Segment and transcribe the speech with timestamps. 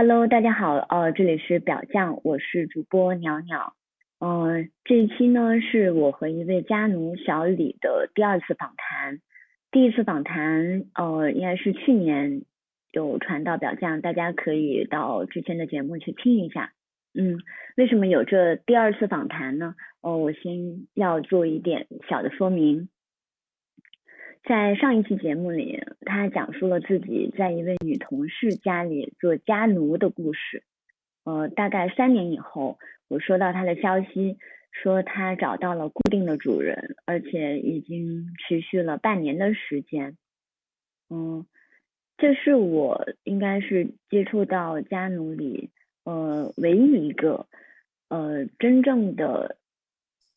[0.00, 3.74] Hello，大家好，呃，这里是表酱，我是主播鸟鸟。
[4.20, 9.18] 嗯，这一期呢是我和一位家奴小李的第二次访谈。
[9.72, 12.42] 第一次访谈，呃，应该是去年
[12.92, 16.70] 有传到表酱，大家可以到之前的节目去听一下。
[17.12, 17.40] 嗯，
[17.76, 19.74] 为什么有这第二次访谈呢？
[20.00, 22.88] 哦，我先要做一点小的说明。
[24.44, 30.62] 在上一期节目里，他讲述了自己在一位女同事家里做家奴的故事。
[31.24, 32.78] 呃，大概三年以后，
[33.08, 34.38] 我收到他的消息，
[34.72, 40.16] 说他找到了固定的主人，而且已经持续了半年的时间。
[41.10, 41.44] 嗯，
[42.16, 45.70] 这是我应该是接触到家奴里，
[46.04, 47.46] 呃，唯一一个，
[48.08, 49.58] 呃，真正的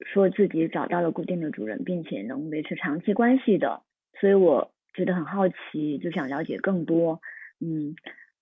[0.02, 3.84] 说自己找到了固定的主人，并且能维持长期关系的。
[4.20, 7.22] 所以我觉得很好奇，就想了解更多，
[7.60, 7.96] 嗯，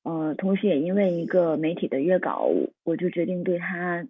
[0.04, 2.50] 呃，同时也因为一个媒体的约稿，
[2.84, 4.08] 我就决定对他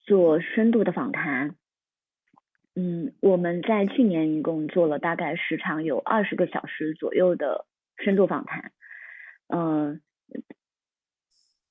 [0.00, 1.56] 做深度的访谈。
[2.76, 8.72] 嗯，我们在去年一共做了大概时长有二十个小时左右的深度访谈，
[9.48, 10.00] 嗯，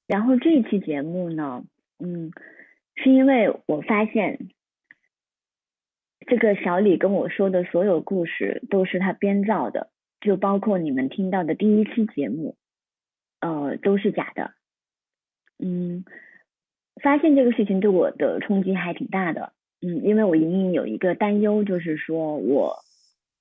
[0.08, 1.64] 然后这一期节目呢，
[2.00, 2.32] 嗯，
[2.96, 4.50] 是因为我发现。
[6.30, 9.90] 这个小李跟我说的所有故事都是他编造的，
[10.22, 12.56] 就包括你们听到的第一期节目，
[13.42, 14.52] 呃，都是假的。
[15.58, 16.06] 嗯，
[17.02, 19.54] 发现这个事情对我的冲击还挺大的。
[19.82, 22.76] 嗯，因为我隐隐有一个担忧，就是说我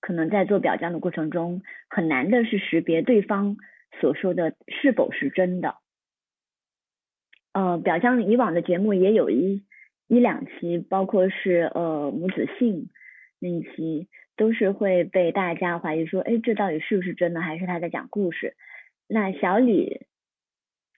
[0.01, 3.57] 可能在做表彰的过程中，很难的是识别对方
[4.01, 5.77] 所说的是否是真的。
[7.53, 9.63] 呃，表彰以往的节目也有一。
[10.09, 12.89] 一两期，包括是呃母子性
[13.39, 18.57] 那一期，都是会被大家怀疑说，哎，这到底是不是真的，还是他在讲故事？
[19.07, 20.07] 那小李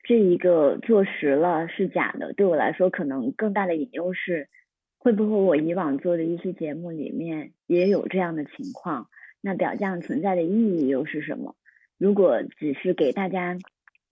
[0.05, 4.49] 这一个坐实了是假的，对我来说可能更大的隐忧是，
[4.97, 9.09] 会不会我以往做的一些节目里面也有这样的情况？
[9.41, 11.57] 那表象存在的意义又是什么？
[11.99, 13.59] 如果只是给大家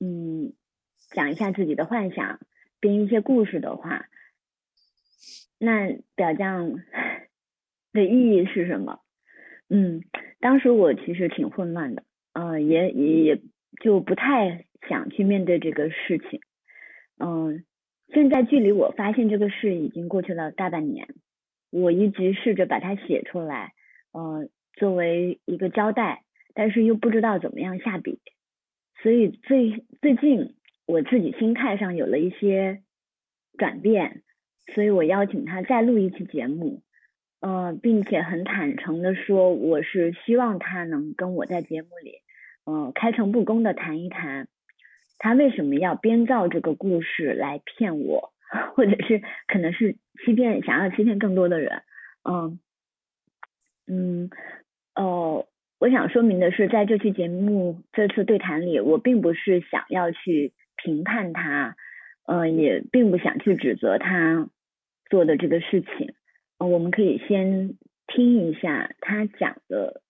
[0.00, 0.52] 嗯
[1.10, 2.40] 讲一下自己的幻想，
[2.80, 4.06] 编一些故事的话。
[5.58, 6.80] 那表匠
[7.92, 9.00] 的意义是什么？
[9.68, 10.02] 嗯，
[10.40, 13.42] 当时我其实挺混乱的，呃，也也也
[13.82, 16.40] 就不太想去面对这个事情。
[17.18, 17.64] 嗯，
[18.14, 21.08] 现在距离我发现这个事已经过去了大半年，
[21.70, 23.72] 我一直试着把它写出来，
[24.12, 26.22] 呃，作为一个交代，
[26.54, 28.20] 但是又不知道怎么样下笔，
[29.02, 30.54] 所以最最近
[30.86, 32.82] 我自己心态上有了一些
[33.56, 34.22] 转变。
[34.74, 36.82] 所以我邀请他再录一期节目，
[37.40, 42.16] 呃，并且很坦诚的说，我是希望他能跟我在节目里，
[42.64, 44.46] 呃，开诚布公的谈一谈，
[45.18, 48.32] 他为什么要编造这个故事来骗我，
[48.74, 51.82] 或者是可能是欺骗，想要欺骗更多的人，
[52.28, 52.60] 嗯，
[53.86, 54.30] 嗯，
[54.94, 55.46] 哦，
[55.78, 61.76] 我想说明的是，在这期节目这次对谈里，我并不是想要去评判他，
[62.26, 64.50] 呃，也并不想去指责他。
[65.10, 66.14] 做的这个事情，
[66.58, 67.76] 我们可以先
[68.06, 70.02] 听一下他讲的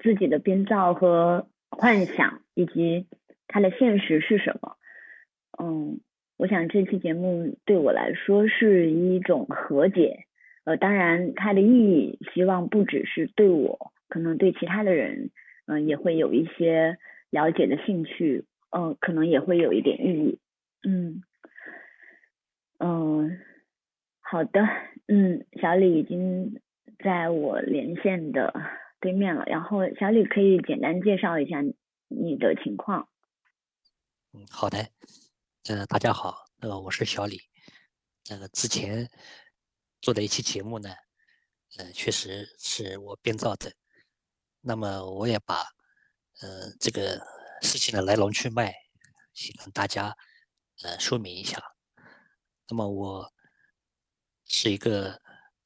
[0.00, 3.06] 自己的编造和幻想，以及
[3.46, 4.76] 他的现实是什么。
[5.58, 6.00] 嗯，
[6.36, 10.24] 我想这期节目对我来说是一种和解。
[10.64, 15.30] 呃，当然它的意义，希望不只是对我，可能对其他的人，
[15.66, 16.98] 嗯，也会有一些
[17.30, 18.44] 了解的兴趣。
[18.70, 20.38] 嗯，可能也会有一点寓意。
[20.86, 21.22] 嗯，嗯。
[24.30, 24.60] 好的，
[25.06, 26.60] 嗯，小李已经
[27.02, 28.52] 在我连线的
[29.00, 31.62] 对面了，然后小李可以简单介绍一下
[32.08, 33.08] 你的情况。
[34.34, 34.86] 嗯，好的，
[35.70, 37.40] 呃，大家好，那个我是小李，
[38.28, 39.08] 那个之前
[40.02, 40.90] 做的一期节目呢，
[41.78, 43.72] 呃，确实是我编造的，
[44.60, 45.54] 那么我也把
[46.42, 47.18] 呃这个
[47.62, 48.74] 事情的来龙去脉，
[49.32, 50.14] 先跟大家
[50.82, 51.58] 呃说明一下，
[52.68, 53.32] 那么我。
[54.48, 55.20] 是一个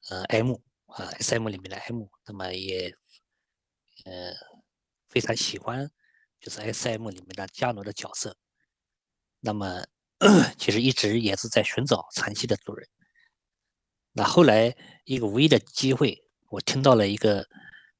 [0.09, 0.53] 呃 M
[0.87, 2.93] 啊 SM 里面的 M，那么也
[4.05, 4.33] 呃
[5.07, 5.89] 非常喜欢
[6.39, 8.37] 就是 SM 里面的加罗的角色，
[9.39, 9.83] 那么
[10.59, 12.87] 其实一直也是在寻找长期的主人。
[14.11, 14.75] 那后来
[15.05, 17.47] 一个无意的机会，我听到了一个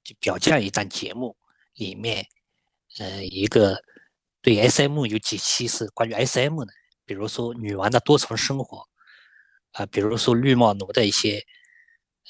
[0.03, 1.35] 就表匠一档节目
[1.73, 2.27] 里面，
[2.99, 3.81] 呃一个
[4.41, 6.73] 对 SM 有几期是关于 SM 的，
[7.05, 8.87] 比如说女王的多重生活。
[9.73, 11.43] 啊，比如说绿帽奴的一些，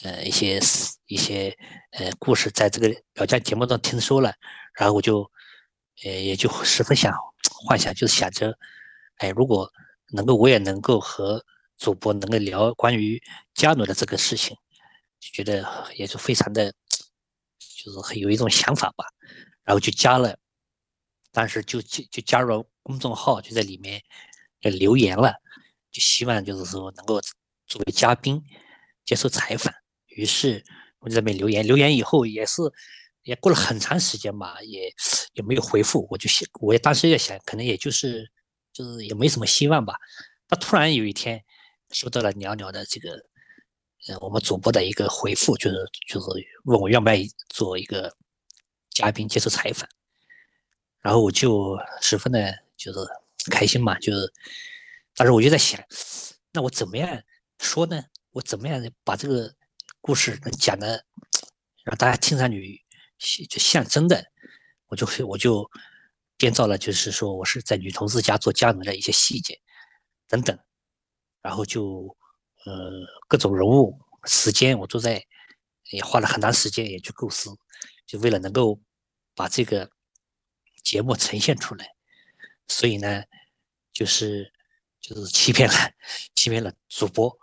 [0.03, 0.59] 呃，一些
[1.07, 1.55] 一些
[1.91, 4.33] 呃故事，在这个表匠节目中听说了，
[4.73, 5.29] 然后我就，
[6.03, 7.13] 呃，也就十分想
[7.67, 8.57] 幻想，就是想着，
[9.17, 9.69] 哎，如果
[10.13, 11.43] 能够我也能够和
[11.77, 13.21] 主播能够聊关于
[13.53, 14.55] 加奴的这个事情，
[15.19, 16.73] 就觉得也是非常的，
[17.59, 19.05] 就是很有一种想法吧，
[19.63, 20.37] 然后就加了，
[21.33, 24.01] 当时就就就加入公众号，就在里面
[24.61, 25.33] 留言了，
[25.93, 27.21] 就希望就是说能够
[27.67, 28.43] 作为嘉宾
[29.05, 29.73] 接受采访。
[30.07, 30.61] 于是
[30.99, 32.61] 我在那边留言，留言以后也是
[33.21, 34.93] 也过了很长时间吧，也
[35.33, 36.05] 也没有回复。
[36.09, 38.29] 我就想，我也当时也想，可能也就是
[38.73, 39.95] 就是也没什么希望吧。
[40.49, 41.43] 那突然有一天
[41.91, 43.11] 收到了袅袅的这个
[44.07, 46.27] 呃我们主播的一个回复，就是就是
[46.65, 48.15] 问我愿不愿意做一个
[48.89, 49.87] 嘉宾接受采访，
[51.01, 52.99] 然后我就十分的就是
[53.49, 54.31] 开心嘛，就是
[55.15, 55.79] 当时我就在想，
[56.51, 57.23] 那我怎么样
[57.59, 58.03] 说呢？
[58.31, 59.53] 我怎么样把这个
[60.01, 61.05] 故事能讲的
[61.83, 62.83] 让大家听上去
[63.47, 64.25] 就像真的，
[64.87, 65.69] 我就我就
[66.35, 69.61] 编造了，就是说我是在女同事家做家奴的一些细节
[70.27, 70.57] 等等，
[71.41, 72.17] 然后就
[72.65, 72.91] 呃
[73.27, 75.23] 各种人物时间我都在
[75.91, 77.51] 也花了很长时间也去构思，
[78.07, 78.81] 就为了能够
[79.35, 79.89] 把这个
[80.83, 81.87] 节目呈现出来，
[82.67, 83.23] 所以呢
[83.91, 84.51] 就是
[85.03, 85.75] 就是欺骗了
[86.33, 87.37] 欺骗了主播，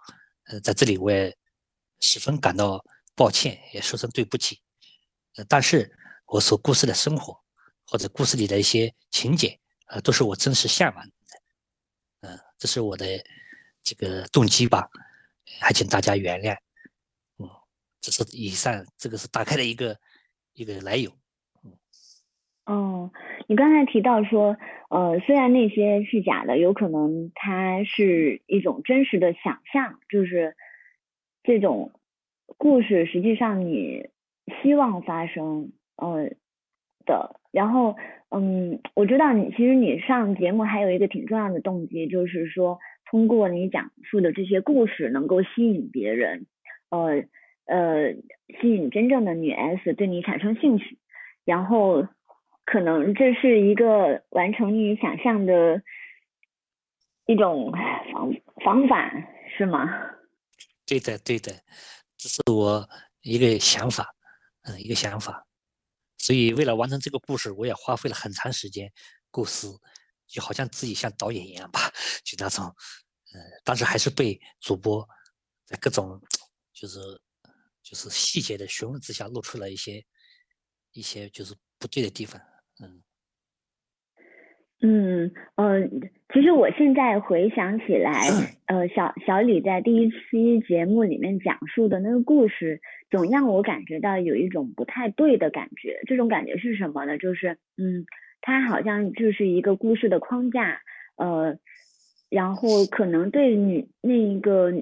[0.46, 1.32] 呃在这里我也。
[2.02, 2.82] 十分感到
[3.14, 4.58] 抱歉，也说声对不起。
[5.36, 7.38] 呃，但是我所故事的生活，
[7.86, 11.12] 或者故事里的一些情节，呃，都是我真实向往的。
[12.22, 13.04] 嗯，这是我的
[13.82, 14.88] 这个动机吧，
[15.60, 16.56] 还请大家原谅。
[17.36, 17.46] 嗯，
[18.00, 20.00] 这是以上这个是大概的一个
[20.54, 21.12] 一个来由。
[21.62, 21.76] 嗯，
[22.64, 23.10] 哦，
[23.46, 24.56] 你刚才提到说，
[24.90, 30.54] 呃，虽然那些是假的，有可能它是一种真实的想象，就是。
[31.42, 31.92] 这种
[32.58, 34.10] 故事实际上你
[34.60, 36.28] 希望发生，呃
[37.06, 37.96] 的，然后
[38.28, 42.78] 嗯，我知道你其实你上节目还有一个挺重要的动机，就是说
[43.10, 46.44] 通过你讲述的这些故事能够吸引别人，
[46.90, 47.24] 呃
[47.64, 48.12] 呃，
[48.60, 50.98] 吸引真正的女 S 对你产生兴趣，
[51.46, 52.06] 然后
[52.70, 55.82] 可能这是一个完成你想象的
[57.26, 57.72] 一种
[58.12, 58.32] 方
[58.64, 59.10] 方法，
[59.58, 59.88] 是吗？
[60.86, 61.52] 对的，对的，
[62.16, 62.88] 这是我
[63.22, 64.14] 一个想法，
[64.62, 65.44] 嗯，一个想法。
[66.18, 68.92] 所以为了完成这个故事，我也花费了很长时间
[69.32, 69.76] 构思，
[70.28, 71.80] 就好像自己像导演一样吧，
[72.22, 75.04] 就那种，呃，当时还是被主播
[75.64, 76.22] 在各种
[76.72, 77.00] 就是
[77.82, 80.04] 就是细节的询问之下，露出了一些
[80.92, 82.40] 一些就是不对的地方，
[82.82, 83.02] 嗯。
[84.82, 85.86] 嗯呃，
[86.32, 88.12] 其实我现在回想起来，
[88.66, 92.80] 呃，小小李在第一期节目里面讲述的那个故事，
[93.10, 96.00] 总让我感觉到有一种不太对的感觉。
[96.06, 97.18] 这种感觉是什么呢？
[97.18, 98.06] 就是，嗯，
[98.40, 100.80] 他好像就是一个故事的框架，
[101.16, 101.58] 呃，
[102.30, 104.72] 然后可能对女那一个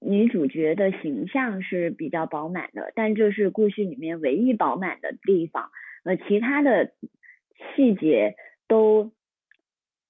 [0.00, 5.70] 女主角的形象是比较饱满的，但这是故事里面唯一饱满的地方，
[6.02, 6.90] 呃，其他的
[7.74, 8.34] 细节
[8.68, 9.12] 都。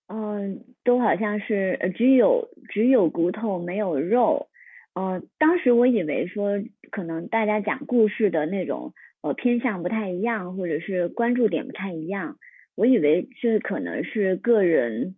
[0.06, 4.48] 嗯，都好像是只有只有骨头没有肉。
[4.92, 8.92] 嗯，当时我以为说可能大家讲故事的那种
[9.22, 12.36] 呃偏向不太一样，或者是关注点不太一样。
[12.76, 15.16] 我以为这可能是个人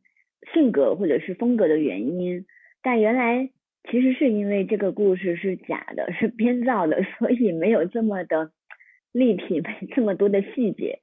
[0.55, 2.47] 性格或者是风格的原因，
[2.81, 3.51] 但原来
[3.91, 8.53] 其实是因为这个故事是假的，是编造的，所以没有这么的
[9.11, 11.01] 立体，没这么多的细节。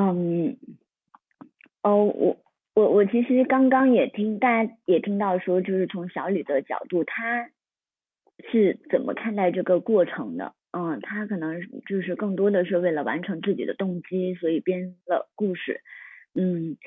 [0.00, 0.56] 嗯，
[1.82, 2.36] 哦，我。
[2.76, 7.50] 我我其实刚刚也听大家也听到说，就是从小李的角度，他
[8.50, 10.54] 是怎么看待这个过程的？
[10.70, 15.80] 嗯，他可能就是更多的是为了完成自己的动机，所以编了故事。
[16.32, 16.78] 嗯，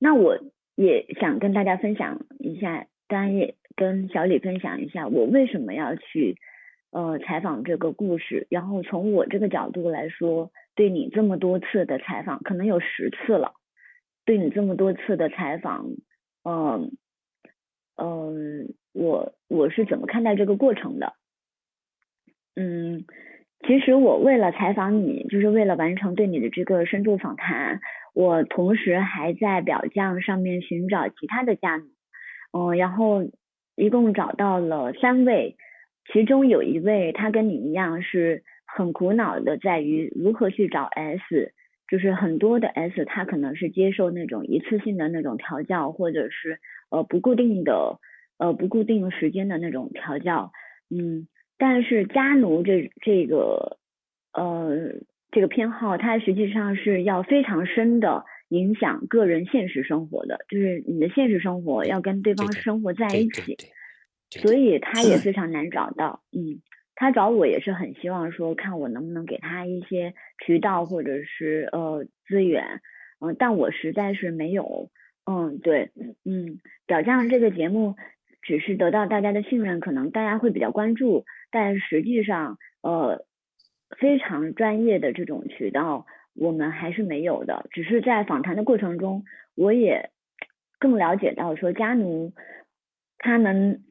[0.00, 0.38] 那我
[0.74, 6.36] 也想跟大家分享一下，当然也跟小李分享一下，我为什么要去
[6.90, 8.48] 呃采访这个故事。
[8.50, 13.54] 然后从我这个角度来说，对你这么多次的采访，可能有十次了。
[14.24, 15.88] 对你这么多次的采访，
[16.44, 16.92] 嗯
[17.96, 21.14] 嗯，我我是怎么看待这个过程的？
[22.54, 23.06] 嗯，
[23.66, 27.80] 其实我为了采访你，就是为了完成对你的这个深度访谈，
[28.14, 31.86] 我同时还在表匠上面寻找其他的家奴，
[32.52, 33.24] 嗯，然后
[33.74, 35.56] 一共找到了三位，
[36.12, 38.44] 其中有一位他跟你一样是
[38.76, 41.54] 很苦恼的，在于如何去找 S。
[41.90, 46.60] 就是很多的 S，他可能是接受那种一次性的那种调教，或者是
[46.90, 47.98] 呃不固定的
[48.36, 50.52] 呃不固定时间的那种调教，
[50.90, 53.78] 嗯，但是家奴这这个
[54.34, 54.96] 呃
[55.30, 63.56] 这个偏好，它实际上是要非常深的影响个人现实生活的，就是你的现实生活要跟对方生活在一起，
[64.28, 66.20] 所以他也非常难找到。
[66.32, 66.60] 嗯，
[67.00, 70.14] 他找我也是很希望说，看我能不能给他一些
[70.44, 72.80] 渠道或者是呃资源，
[73.20, 74.90] 嗯，但我实在是没有。
[75.24, 75.92] 嗯，对，
[76.24, 77.94] 嗯，表象这个节目
[78.42, 83.24] 只是得到大家的信任，可能大家会比较关注，但实际上呃
[83.96, 86.04] 非常专业的这种渠道。
[86.34, 89.24] 我们还是没有的，只是在访谈的过程中，
[89.54, 90.10] 我也
[90.80, 92.32] 更了解到说，家奴
[93.18, 93.84] 他们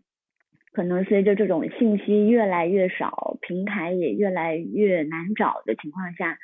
[0.77, 6.37] 可能随着这种信息越来越少，平台也越来越难找的情况下，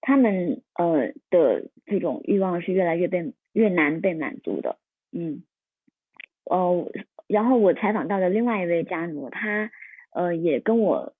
[0.00, 4.78] 他们呃的这种欲望是越来越被越难被满足的，
[5.12, 5.42] 嗯，
[6.46, 6.90] 哦，
[7.26, 9.70] 然后我采访到的另外一位家奴，他
[10.14, 11.12] 呃也跟我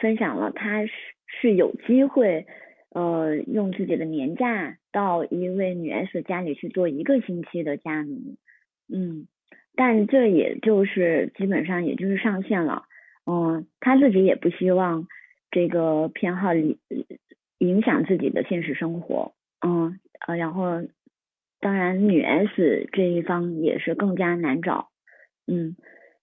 [0.00, 0.92] 分享了，他是
[1.26, 2.46] 是有机会。
[2.90, 8.36] 呃，用自己的年假到一位女 S 家里去做一个星期的家奴，
[8.88, 9.28] 嗯，
[9.78, 12.86] 但这也就是基本上也就是上线了，
[13.26, 15.06] 嗯，他自己也不希望
[15.52, 16.76] 这个偏好影
[17.58, 20.82] 影响自己的现实生活，嗯，呃，然后
[21.60, 24.88] 当然女 S 这一方也是更加难找，
[25.46, 25.76] 嗯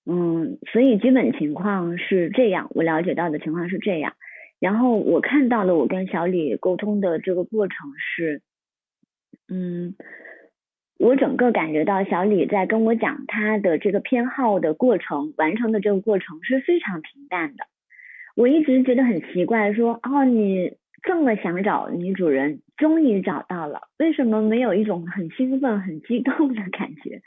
[0.05, 4.15] 嗯，所以基本情况是这样，我了解到的情况是这样。
[4.59, 8.41] 然后我看到了我跟小李沟通的这个过程是，
[9.47, 9.95] 嗯，
[10.97, 17.65] 我整个感觉到小李在跟我讲他的这个偏好的过程，完成的这个过程是非常平淡的。
[18.35, 20.73] 我一直觉得很奇怪，说哦，你
[21.03, 27.21] 这么想找女主人，终于找到了，为什么没有一种很兴奋、很激动的感觉？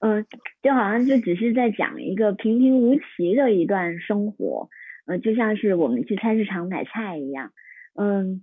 [0.00, 0.26] 嗯，
[0.62, 4.68] 就好像就只是在讲一个平平无奇的一段生活。
[5.06, 7.52] 嗯，就像是我们去菜市场买菜一样，
[7.94, 8.42] 嗯，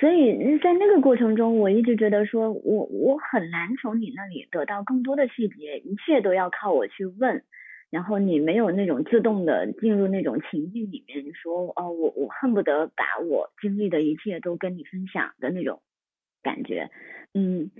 [0.00, 7.42] 所以在那个过程中，我一直觉得说，我我很难从你那里得到更多的细节，一切都要靠我去问，
[7.90, 15.80] 然后你没有那种自动的进入那种情境里面，说哦，我我恨不得把我经历的一切都跟你分享的那种
[16.42, 16.90] 感觉，
[17.32, 17.70] 嗯，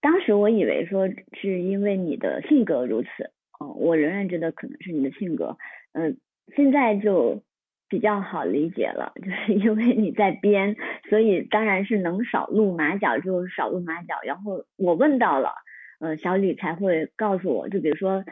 [0.00, 1.08] 当时我以为说
[1.40, 5.56] 是因为你的性格如此，哦，我仍然觉得可能是你的性格，
[5.92, 6.16] 嗯。
[6.54, 7.42] 现在就
[7.88, 10.76] 比较好理解了， 就是因为你在编，
[11.08, 14.14] 所以当然是能少露马脚就少露马脚。
[14.24, 15.50] 然后我问到了，
[16.00, 18.24] 呃，小李才会告诉我，就比如说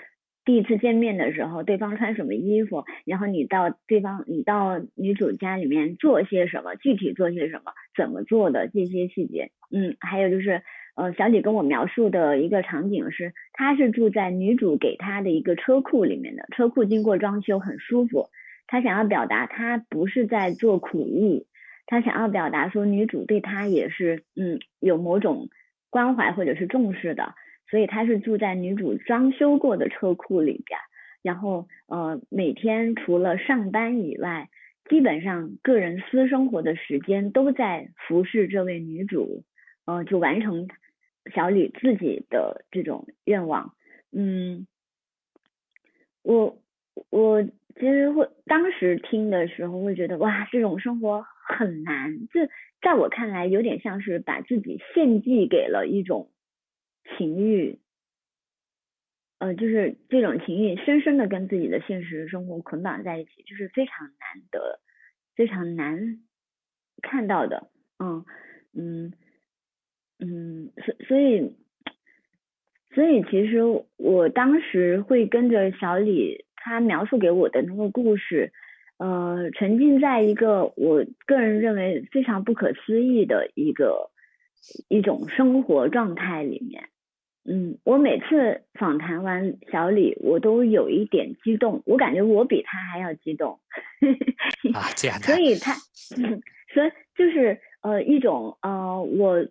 [0.45, 9.51] 第一次见面的时候，对方穿什么衣服，然后你到对方你到女主家里面做些什么，具体做些什么，怎么做的这些细节。
[9.71, 10.63] 嗯，还有就是。
[10.95, 18.29] 呃，小李跟我描述的一个场景是，他是住在女主给他的一个车库里面的，车库经过装修很舒服。
[18.73, 21.47] 他想要表达他不是在做苦役，
[21.85, 25.50] 他想要表达说女主对他也是嗯有某种
[25.91, 27.35] 关怀或者是重视的，
[27.69, 30.81] 所以他是住在女主装修过的车库里边，
[31.21, 34.49] 然后呃每天除了上班以外，
[34.88, 39.45] 基本上个人私生活的时间都在服侍这位女主，
[39.85, 40.67] 呃就完成。
[41.37, 43.76] 小李自己的这种愿望，
[44.11, 44.67] 嗯，
[46.23, 46.59] 我
[47.11, 52.49] 我其实会当时听的时候会觉得哇，这种生活很难，这
[52.81, 56.31] 在我看来有点像是把自己献祭给了一种
[57.17, 57.79] 情欲，
[59.38, 64.81] 呃，就是这种情欲深深的跟自己的现实生活捆绑在一起，就是非常难得，
[65.35, 66.21] 非常难
[67.02, 68.25] 看到的，嗯
[68.73, 69.12] 嗯。
[70.25, 71.57] 嗯，所所以，
[72.95, 73.59] 所以其实
[73.97, 78.52] 我当时会跟着小李他描述给我的那个故事，
[78.99, 84.11] 呃，沉浸在一个我个人认为非常不可思议的一个
[84.88, 86.85] 一种生活状态里面。
[87.45, 93.59] 嗯，我每次访谈完小李，我都有一点激动，我感觉我比他还要激动。
[94.75, 95.26] 啊，这样的。
[95.35, 95.75] 所以他，
[96.73, 99.45] 所以就是呃一种呃我。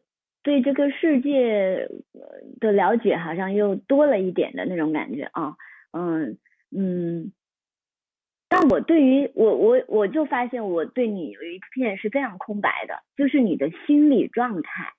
[0.43, 1.87] 对这个世界
[2.59, 5.55] 的了解好像又多了一点的那种感觉啊，
[5.91, 6.35] 嗯
[6.75, 7.31] 嗯，
[8.47, 14.93] 但我对于我我我就发现我对你有一片是非常空白的，就是你的心理状态，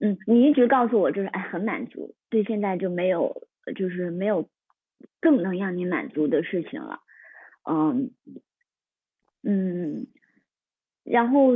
[0.00, 3.46] 嗯，你一直告诉我就是哎很满足，对现在就没有
[3.76, 4.48] 就是没有
[5.20, 7.00] 更能让你满足的事情了，
[7.68, 8.10] 嗯
[9.42, 10.06] 嗯，
[11.04, 11.52] 然后。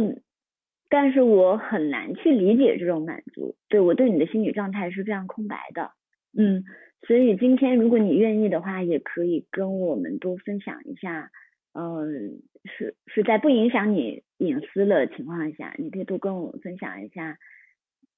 [0.90, 5.90] 但是我很难去理解这种满足，对我对你的心理状态是非常空白的，
[6.38, 6.62] 嗯，
[7.06, 11.30] 所以今天如果你愿意的话，也可以跟我们多分享一下，
[11.72, 17.38] 嗯，是是在不影响你隐私的情况下，你可以多跟我分享一下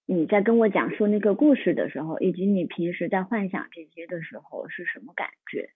[0.06, 5.68] 你在跟我讲述那个故事的时候，以及你平时在幻想这些的时候是什么感觉？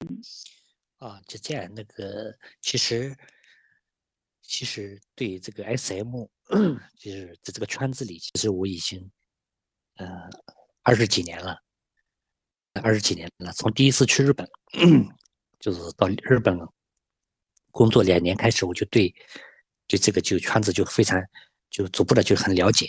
[0.00, 0.20] 嗯，
[0.98, 3.12] 啊，就这样，那个其实
[4.42, 6.24] 其实对这个 SM，
[6.96, 9.10] 就是在这个圈子里，其实我已经
[9.96, 10.30] 呃
[10.82, 11.60] 二十几年了，
[12.74, 14.48] 二十几年了，从第一次去日本，
[15.58, 16.58] 就是到日本
[17.70, 19.12] 工作两年开始，我就对
[19.86, 21.20] 对这个就圈子就非常
[21.68, 22.88] 就逐步的就很了解。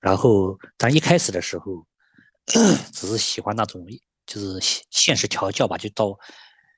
[0.00, 1.86] 然后，但一开始的时候，
[2.92, 3.84] 只是喜欢那种，
[4.26, 4.58] 就是
[4.90, 6.18] 现实调教吧，就到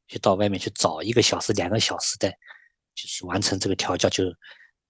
[0.08, 2.28] 就到外面去找一个小时、两个小时的，
[2.94, 4.24] 就是完成这个调教，就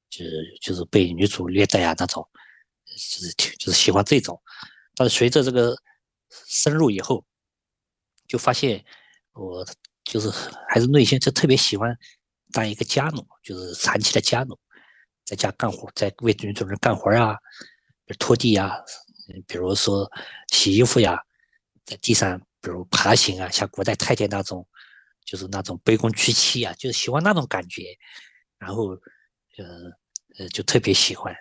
[0.09, 0.25] 就
[0.63, 2.27] 就是被女主虐待啊那种，
[2.87, 4.41] 就是就是喜欢这种。
[4.95, 5.77] 但是随着这个
[6.47, 7.25] 深入以后，
[8.27, 8.85] 就发现
[9.33, 9.67] 我
[10.05, 10.31] 就是
[10.69, 11.97] 还是内心就特别喜欢
[12.53, 14.59] 当一个家奴，就是长期的家奴，
[15.25, 17.37] 在家干活，在为女主人干活啊。
[18.19, 18.77] 拖地呀，
[19.47, 20.11] 比如说
[20.49, 21.17] 洗衣服呀，
[21.85, 24.67] 在地上比如爬行啊，像古代太监那种，
[25.25, 27.97] 就是那种卑躬屈膝啊，就是喜欢那种感觉，
[28.59, 28.89] 然后
[29.59, 29.93] 呃
[30.39, 31.33] 呃就特别喜欢，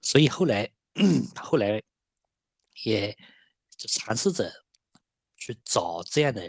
[0.00, 0.68] 所以后来
[1.40, 1.80] 后来
[2.82, 3.16] 也
[3.78, 4.52] 就尝试着
[5.36, 6.42] 去找这样的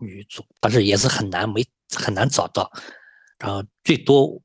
[0.00, 2.70] 女主，但是也是很难没很难找到，
[3.38, 4.40] 然后最多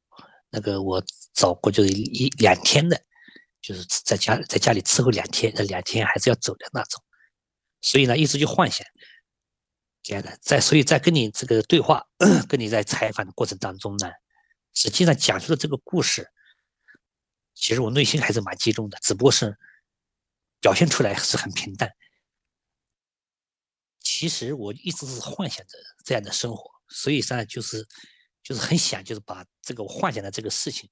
[0.49, 1.01] 那个我
[1.33, 3.01] 找过就是一两天的。
[3.61, 7.01] 就是在家在家里伺候两天，那两天还是要走的那种，
[7.79, 8.85] 所以呢，一直就幻想
[10.01, 10.37] 这样的。
[10.41, 12.05] 在所以在跟你这个对话，
[12.49, 14.11] 跟你在采访的过程当中呢，
[14.73, 16.29] 实际上讲述的这个故事，
[17.53, 19.57] 其实我内心还是蛮激动的，只不过是
[20.59, 21.89] 表现出来是很平淡。
[24.23, 27.85] 其实我一直是幻想着这样的生活，所以说就是
[28.41, 30.89] 就是很想就是把这个我幻想的这个事情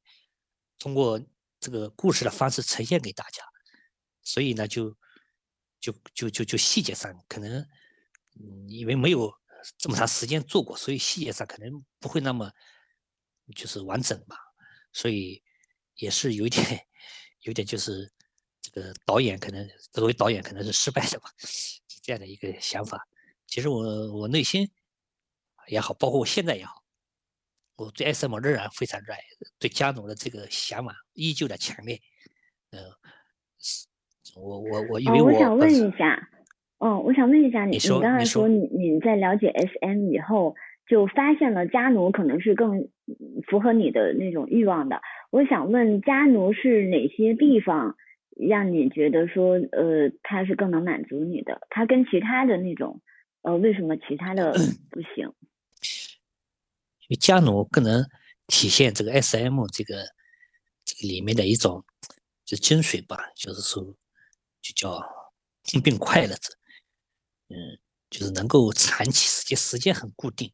[0.77, 1.21] 通过。
[1.63, 3.43] 这个故事的方式呈现给大家，
[4.23, 4.97] 所以呢，就
[5.79, 7.61] 就就就就细节上可能，
[8.33, 9.31] 嗯，因为没有
[9.77, 12.51] 这么长时间做过，所以细节上可能不会那么
[13.55, 14.35] 就是完整吧，
[14.91, 15.43] 所以
[15.97, 16.87] 也是有一点，
[17.41, 18.11] 有点就是
[18.59, 21.29] 这个导演可能作为导演可能是失败的吧，
[22.01, 23.07] 这样的一个想法。
[23.51, 24.69] 其实我我内心
[25.67, 26.81] 也好，包括我现在也好。
[27.75, 29.19] 我对 SM 仍然非常热爱，
[29.59, 31.99] 对加农的这个想法依旧在强烈。
[32.71, 32.79] 呃，
[34.39, 36.29] 我我我因为我想问一下，
[36.77, 40.55] 哦，我想问一下你，你刚才说你你在了解 SM 以后，
[40.87, 42.87] 就发现了加奴可能是更
[43.49, 45.01] 符合你的那种欲望的。
[45.29, 47.97] 我想问加奴是哪些地方
[48.37, 51.59] 让你觉得说，呃，他是更能满足你的？
[51.69, 53.01] 他跟其他的那种，
[53.41, 54.53] 呃，为什么其他的
[54.89, 55.33] 不行？
[57.19, 58.07] 加奴更能
[58.47, 60.05] 体现这个 S.M 这个
[60.85, 61.83] 这个里面的一种
[62.45, 63.83] 就精髓吧，就是说
[64.61, 65.01] 就叫
[65.63, 66.53] 痛并快乐着，
[67.49, 70.53] 嗯，就是能够长期时间时间很固定，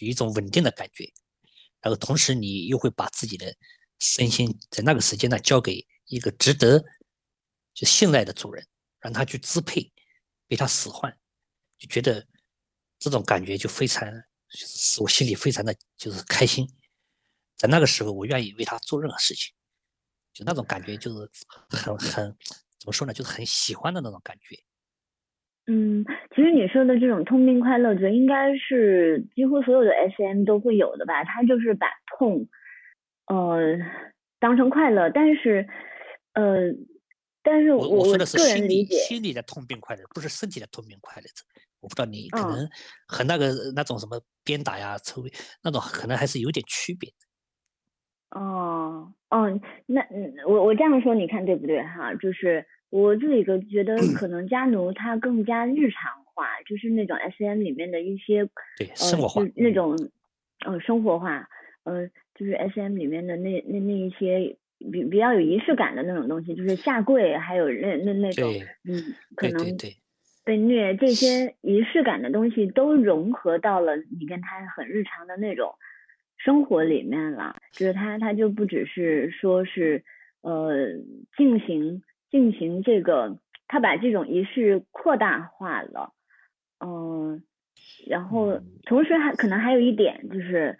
[0.00, 1.12] 有一种稳定的感觉，
[1.80, 3.56] 然后同时你又会把自己的
[3.98, 6.84] 身心在那个时间呢交给一个值得
[7.74, 8.64] 就信赖的主人，
[9.00, 9.92] 让他去支配，
[10.46, 11.18] 被他使唤，
[11.80, 12.24] 就觉得
[13.00, 14.08] 这种感觉就非常。
[14.52, 16.66] 使我心里非常的就是开心，
[17.56, 19.54] 在那个时候，我愿意为他做任何事情，
[20.32, 21.18] 就那种感觉就是
[21.68, 22.36] 很很
[22.76, 24.56] 怎么说呢，就是很喜欢的那种感觉。
[25.66, 31.22] 嗯，其实你说的这种痛并快乐着，应该是几乎所有的 SM 都会有的吧？
[31.22, 31.86] 他就是把
[32.18, 32.48] 痛
[33.26, 33.78] 呃
[34.40, 35.64] 当成快乐，但是
[36.32, 36.74] 呃，
[37.44, 41.44] 但是我我说的是心理心理的痛并快乐，不是身体的痛并快乐着。
[41.80, 42.68] 我不知道你可能
[43.06, 45.22] 和那个那种什么鞭打呀、抽
[45.62, 47.10] 那种可能还是有点区别。
[48.30, 50.06] 哦哦，那
[50.46, 52.14] 我我这样说你看对不对哈？
[52.14, 59.96] 就是我自己个觉得可能家奴他更加日常化，就是那种 S M 里面的一些对生活化那种
[60.64, 61.48] 呃生活化
[61.84, 68.52] 呃就是 S M 里面的那那那一些比比较有仪式感的那种东西，就是下跪，还有那那那种
[68.84, 69.76] 嗯可能。
[70.50, 75.76] 被虐这些仪式感的东西都融合到了你跟他很日常的那种
[76.38, 80.02] 生活里面了，就是他他就不只是说是
[80.40, 80.72] 呃
[81.36, 86.14] 进行进行这个，他把这种仪式扩大化了，
[86.80, 87.44] 嗯，
[88.08, 90.76] 然后同时还可能还有一点就是，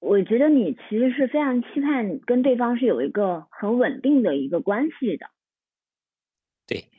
[0.00, 5.28] 我觉得你其实是非常期盼跟对方是有一个很稳定的一个关系的。
[6.72, 6.90] 对，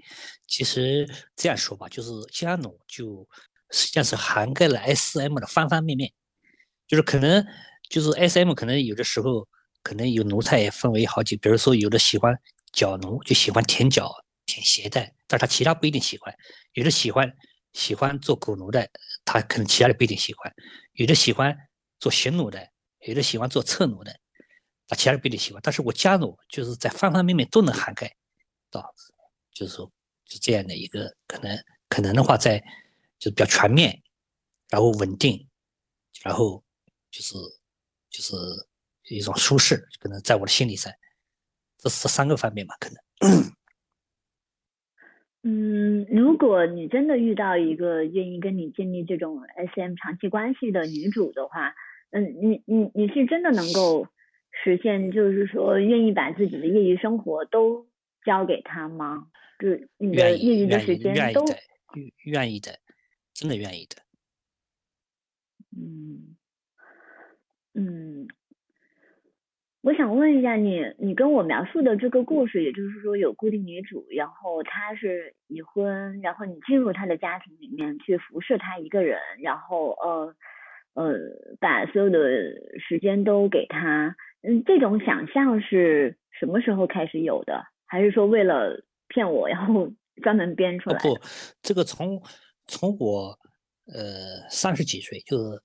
[0.46, 3.28] 其实这样说吧，就是加农就
[3.72, 6.12] 实际上是涵盖了 S.M 的方方面面，
[6.88, 7.44] 就是可能
[7.90, 9.48] 就是 S.M 可能有的时候
[9.82, 12.40] 可能有奴才也分为好几，比如说有的喜欢
[12.72, 14.14] 脚奴就喜欢舔脚、
[14.46, 16.32] 舔鞋带，但他其他不一定喜欢。
[16.74, 17.34] 有的喜欢
[17.74, 18.88] 喜欢做狗奴的，
[19.26, 20.52] 他可能其他的不一定喜欢；
[20.94, 21.58] 有的喜欢
[22.00, 22.68] 做行奴的，
[23.08, 24.16] 有的喜欢做侧奴的，
[24.88, 25.60] 他其他的不一定喜欢。
[25.64, 28.14] 但是我家奴就是在方方面面都能涵盖
[28.70, 28.94] 到，
[29.54, 29.92] 就是说
[30.26, 31.58] 是这样的一个可能，
[31.90, 32.60] 可能的话在
[33.20, 34.02] 就是比较全面，
[34.70, 35.48] 然后稳定，
[36.24, 36.64] 然后
[37.12, 37.36] 就是
[38.10, 38.36] 就是
[39.10, 40.92] 一种舒适，可能在我的心理上。
[41.78, 43.54] 这这三个方面吧，可能。
[45.44, 49.42] 嗯，如果你真的遇到一个愿意跟你建立这种
[49.76, 51.76] SM 长期关系的女主的话，
[52.12, 54.08] 嗯，你你你是真的能够
[54.64, 57.88] 实现，就是说愿意把自己的业余生活都
[58.24, 59.28] 交给他吗？
[59.64, 61.46] 就是你的业余的时间都
[61.94, 62.78] 愿愿意的，
[63.34, 63.96] 真的愿意的。
[65.72, 66.36] 嗯
[67.74, 68.28] 嗯。
[69.80, 80.36] 我想问一下你，你跟我描述的这个故事，也就是说有固定女主，然后她是已婚，然后你进入她的家庭里面去服侍她一个人，然后呃
[80.94, 81.18] 呃
[81.62, 82.20] 把所有的
[82.80, 87.64] 时间都给她，嗯，这种想象是什么时候开始有的？
[87.86, 89.88] 还是说为了骗我，然后
[90.24, 91.00] 专门编出来？
[91.00, 91.20] 不，
[91.62, 92.22] 这个从
[92.68, 93.38] 从我
[93.86, 95.62] 呃三十几岁，就是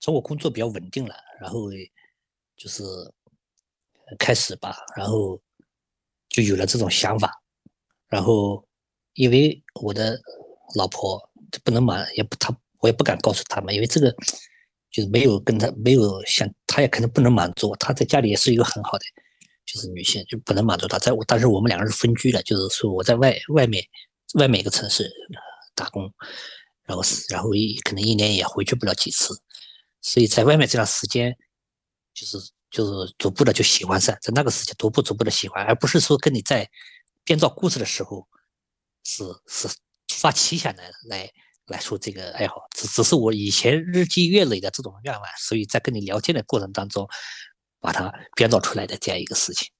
[0.00, 1.70] 从我工作比较稳定了，然后
[2.56, 2.84] 就是。
[4.20, 5.42] 开始吧，然后
[6.28, 7.42] 就有了这种想法，
[8.06, 8.64] 然后
[9.14, 10.16] 因为我的
[10.76, 11.20] 老婆
[11.64, 14.14] 不能瞒，也不她我也不敢告诉他们，因为这个
[14.92, 19.04] 就是没有跟他没有想他也可能不能满足，他在家里也是一个很好的
[19.66, 20.98] 就是女性，就不能满足他。
[20.98, 23.84] 在我但是我们两个是分居的，就是说我在外外面
[24.34, 25.10] 外面一个城市
[25.74, 26.10] 打工，
[26.84, 29.34] 然后是然后一可能一年也回去不了几次，
[30.00, 31.36] 所以在外面这段时间
[32.14, 32.38] 就是。
[32.68, 36.68] 就是逐步的就喜欢上，在那个时间逐步逐步的喜欢，而不是说跟你在
[37.24, 38.26] 编造故事的时候
[39.04, 39.68] 是是
[40.08, 41.30] 突发奇想的来
[41.66, 47.08] 来说这个爱好，只只是我以前日积月累的这种愿望，所以在跟你聊天的过程当中
[47.80, 49.72] 把它编造出来的这样一个事情。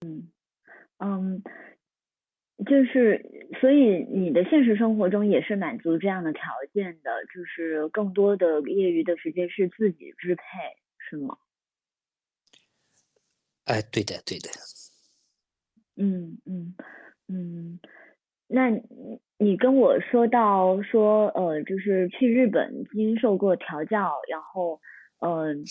[0.00, 0.30] 嗯
[0.98, 1.42] 嗯。
[2.64, 3.22] 就是，
[3.60, 10.42] 所以你的现实生活中也是满足这样的条件的，就是更多的业余的时间是自己支配，
[10.96, 11.36] 是吗？
[13.66, 14.48] 哎，对的，对的。
[15.96, 16.74] 嗯嗯
[17.28, 17.78] 嗯，
[18.46, 18.70] 那
[19.36, 24.80] 你跟我说到说，呃，就是去日本经受过调教，然后，
[25.20, 25.64] 嗯，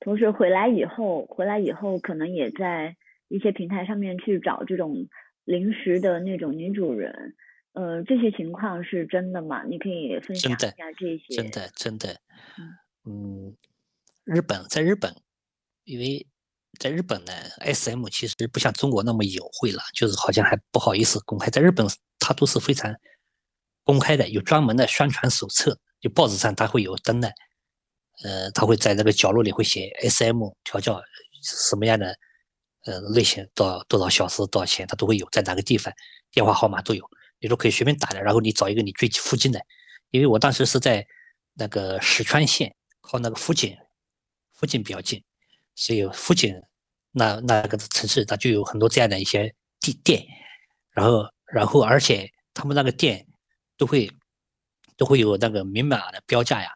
[0.00, 2.96] 同时回来以后，回来以后可能也在
[3.28, 5.08] 一些平台上面去找这种。
[5.46, 7.34] 临时的那种女主人，
[7.72, 9.64] 呃，这些情况是真的吗？
[9.64, 11.34] 你可以分享一下这些。
[11.34, 12.20] 真的，真的，
[13.04, 13.56] 嗯，
[14.22, 15.12] 日本在日本，
[15.84, 16.24] 因为
[16.78, 17.32] 在日本呢
[17.64, 21.50] ，SM 其实不像中国那么隐晦了，就是好像还不好意思公开。
[21.50, 21.84] 在日本，
[22.20, 22.94] 它都是非常
[23.82, 27.32] 公开的，有专门的宣传手册，就报纸上它会有登的，
[28.24, 31.00] 呃，他会在那个角落里会写 SM 调教
[31.42, 32.16] 什么样的。
[32.86, 35.92] 呃，类型多多少小时多少钱，他都会有，在哪个地方，
[36.30, 37.06] 电话号码都有，
[37.38, 38.22] 你都可以随便打的。
[38.22, 39.60] 然后你找一个你最附近的，
[40.10, 41.06] 因为我当时是在
[41.52, 43.76] 那个石川县，靠那个福井，
[44.54, 45.22] 福井比较近，
[45.74, 46.58] 所以福井
[47.12, 50.24] 那那个城市它就有很多这样的一些地店，
[50.92, 53.26] 然后然后而且他们那个店
[53.76, 54.10] 都会
[54.96, 56.70] 都会有那个明码的标价呀，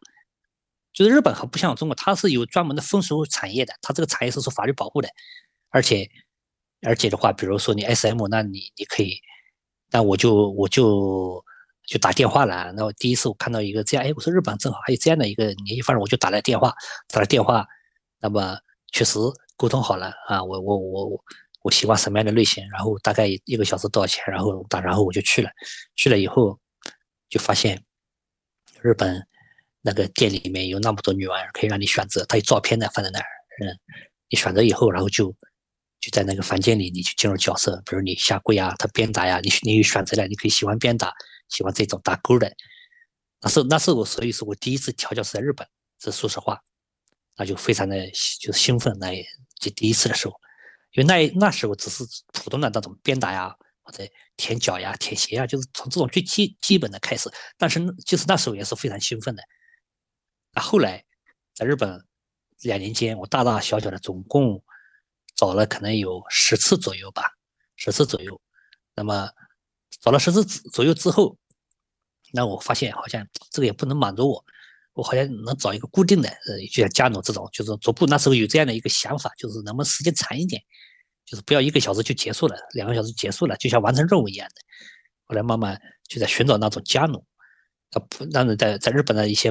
[0.95, 5.09] 就是日本还不像中国，它是有专门的风俗产业的，它这个产业是受法律保护的。
[5.71, 6.09] 而且，
[6.83, 9.19] 而且的话，比如说你 SM，那你你可以，
[9.91, 11.45] 那我就我就
[11.85, 12.73] 就打电话了。
[12.77, 16.73] 那我第一次我看到一个这样，哎，我说日本正好还有这样的一个联系方式，我就打了电话，
[17.09, 17.67] 打了电话，
[18.21, 18.57] 那么
[18.93, 19.19] 确实
[19.57, 21.25] 沟通好了啊，我我我我
[21.63, 25.51] 我喜欢什么样的类型，然后大概一个小时多少钱，然后打，然后我就去了，
[25.97, 26.57] 去了以后
[27.29, 27.83] 就发现
[28.81, 29.27] 日本
[29.85, 33.27] 那个店里面有那么多女玩意儿可以让你选择，他有照片呢放在那儿，
[33.63, 33.69] 嗯，
[34.31, 35.35] 你选择以后，然后就。
[36.01, 41.11] 就在那个房间里，你就进入角色，比如你下跪啊，他鞭打呀，你你有选择了，你可以喜欢鞭打，
[41.49, 42.55] 喜欢这种打勾的。
[43.41, 45.67] 那是那是我，所以是我第一次调教是在日本，
[45.99, 46.61] 这说实话，
[47.39, 47.97] 那就非常的
[48.39, 49.15] 就是兴奋，那
[49.59, 50.35] 就第一次的时候，
[50.93, 54.05] 因为那那时候只是普通的那种鞭打呀，或者
[54.37, 57.31] 舔脚呀、舔鞋呀，就是从这种最基基本的开始。
[57.57, 59.43] 但是就是那时候也是非常兴奋的。
[60.55, 61.05] 那后来
[61.53, 62.05] 在日本
[62.63, 64.63] 两年间，我大大小小的总共。
[65.37, 67.25] 找了可能有十次左右吧，
[67.75, 68.41] 十次左右。
[68.95, 69.29] 那么
[70.01, 71.37] 找了十次左右之后，
[72.33, 74.45] 那我发现好像这个也不能满足我，
[74.93, 80.63] 我好像能找一个固定的，呃，就像加农这种，就是逐步那时候有这样的一个想法，就是能不能时间长一点，
[81.27, 84.55] 就是不要一个小时就结束了，两个小时结束了，就像完成任务一样的。
[85.25, 87.19] 后来慢慢就在寻找那种家奴，
[87.91, 89.51] 啊不，那在在日本的一些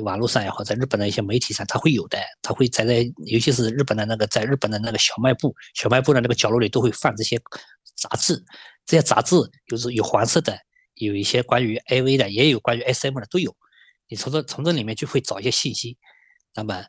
[0.00, 7.40] 网络上也好，在日本的一些媒体上，他会有的，他会在在，尤其是日本的那个在日本的那个小卖部，小卖部的那个角落里都会放这些
[7.94, 8.42] 杂志，
[8.86, 10.58] 这些杂志就是有黄色的，
[10.94, 13.54] 有一些关于 AV 的，也有关于 SM 的都有。
[14.08, 15.96] 你从这从这里面就会找一些信息。
[16.54, 16.84] 那么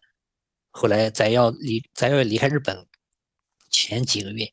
[0.72, 2.86] 后来在要离在要离开日本
[3.70, 4.52] 前几个月，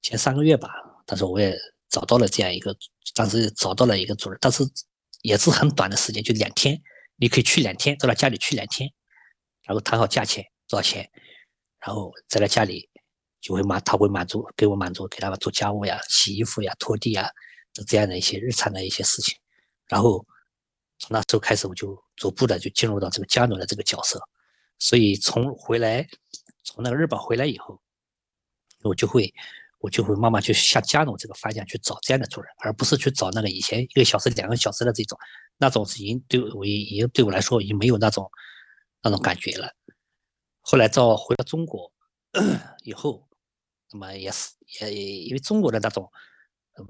[0.00, 0.70] 前三个月吧，
[1.06, 1.56] 但是我也
[1.88, 2.76] 找到了这样一个，
[3.14, 4.62] 当时找到了一个主任，但是
[5.22, 6.80] 也是很短的时间，就两天，
[7.16, 8.90] 你可以去两天，到他家里去两天，
[9.62, 11.10] 然后谈好价钱多少钱，
[11.80, 12.88] 然后在他家里
[13.40, 17.30] 就会满他会满足给我满足，给他们做家务呀、洗衣服呀、拖地呀，
[17.86, 19.36] 这样的一些日常的一些事情，
[19.86, 20.24] 然后。
[21.00, 24.18] 从那时候开始，我就逐步的就进入到这个家奴的这个角色，
[24.78, 26.06] 所以从回来，
[26.62, 27.82] 从那个日本回来以后，
[28.84, 29.34] 我就会，
[29.84, 35.18] 我就会慢慢去向家奴这个方向去找这样的主人，而不是去找那个以前一个小时、两个小时的这种，
[35.58, 38.30] 那种已经对我已经对我来说已经没有那种
[39.02, 39.70] 那种感觉了。
[40.62, 41.92] 后来到回到中国
[42.82, 43.28] 以后，
[43.92, 44.90] 那么也是也
[45.26, 46.10] 因为中国的那种。
[46.76, 46.84] 嗯，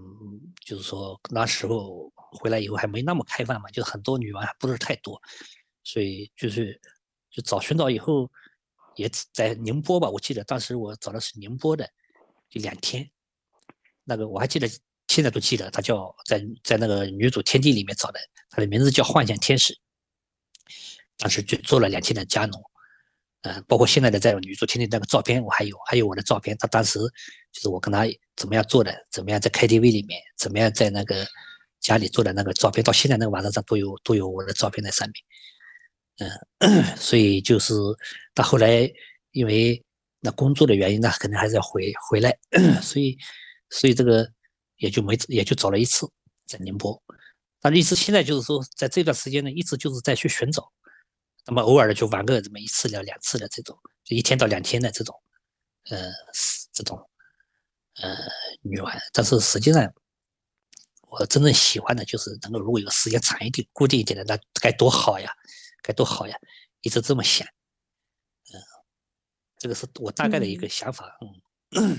[0.65, 5.21] 就是说那时候回来以后还没那么开放嘛，就很多女娃还不是太多，
[5.83, 6.81] 所以就是
[7.31, 8.31] 就找寻找以后，
[8.95, 11.87] 也在宁波吧，我记得当时我找的是宁波的，
[12.55, 13.11] 就两天，
[14.05, 14.69] 那个我还记得，
[15.09, 19.77] 现在都记得，他叫在在那个女主天地里面找的，他的名字叫幻想天使，
[21.19, 22.57] 当时就做了两天的家奴。
[23.43, 26.57] 嗯，包括现在的在女主天地那个照片，我还有，还有我的照片。
[26.57, 26.99] 他当时
[27.53, 31.27] 就是我跟他怎么样做的，怎么样在 KTV 里面，怎么样在那个
[31.79, 36.31] 家里做的那个照片，到现在那个网站上都有，都有我的照片在上面。
[36.61, 37.75] 嗯， 所以就是
[38.33, 38.91] 到后来，
[39.33, 39.84] 因为
[40.25, 42.35] 那工作的原因，那肯定还是要回回来，
[42.81, 43.19] 所以
[43.69, 44.27] 所以这个
[44.79, 46.11] 也就没也就找了一次
[46.47, 46.99] 在宁波，
[47.61, 50.73] 但一直现在就是说，在这段时间呢，一直就是在去寻找。
[51.45, 55.15] 那么偶尔的就玩个这么一次了两次的这种，就一天到两天的这种，
[55.91, 56.11] 呃，
[56.73, 56.99] 这种，
[58.01, 58.17] 呃，
[58.63, 58.99] 女玩。
[59.13, 59.93] 但是实际上，
[61.03, 65.31] 我真正喜欢的就是能够如果有时间长一点、固定一点的，那该多好呀，
[65.83, 66.35] 该多好呀，
[66.81, 67.47] 一直这么想。
[69.65, 71.17] 嗯，这个是我大概的一个想法。
[71.75, 71.97] 嗯。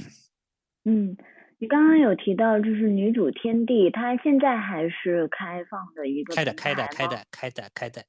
[0.86, 1.18] 嗯，
[1.58, 8.04] 你刚刚有提到就是女主天地，它现在还是开放的一个开的，开的，开的，开的，开的。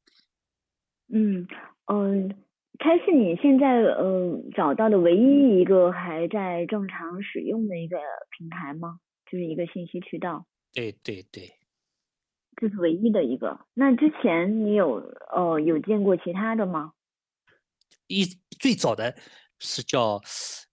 [1.09, 1.47] 嗯
[1.87, 2.37] 嗯，
[2.79, 7.97] 它是你现在呃找到的唯一一个还在正常使用的一个
[8.37, 8.99] 平台吗？
[9.25, 10.45] 就是一个信息渠道。
[10.75, 11.51] 对对对，
[12.57, 13.59] 这是唯一的一个。
[13.73, 14.97] 那之前你有
[15.35, 16.93] 呃有见过其他的吗？
[18.09, 18.25] 一
[18.61, 19.17] 最早的
[19.59, 20.21] 是叫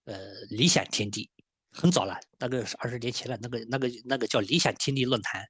[0.05, 0.17] 呃
[0.49, 1.29] 理想天地，
[1.71, 5.45] 很早了，那个是二十年前了，那个那个那个叫理想天地论坛，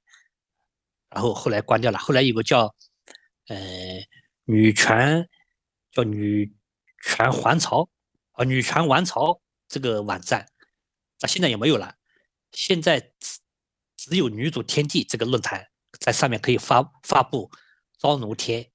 [1.10, 1.98] 然后后来关掉了。
[1.98, 2.74] 后来有个叫
[3.48, 3.56] 呃。
[4.46, 5.26] 女权
[5.90, 6.54] 叫女
[7.02, 7.88] 权皇朝
[8.32, 10.46] 啊，女权王朝这个网站，
[11.20, 11.94] 那现在也没有了。
[12.52, 13.38] 现在只
[13.96, 15.66] 只有女主天地这个论坛，
[15.98, 17.50] 在上面可以发发布
[17.96, 18.70] 招奴贴、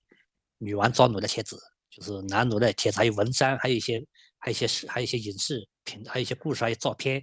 [0.58, 4.04] 女王招奴的帖子，就是男奴的帖子，还有文章，还有一些
[4.40, 7.22] 还有一些视，还有一些影视品，还有一些故事，还有照片，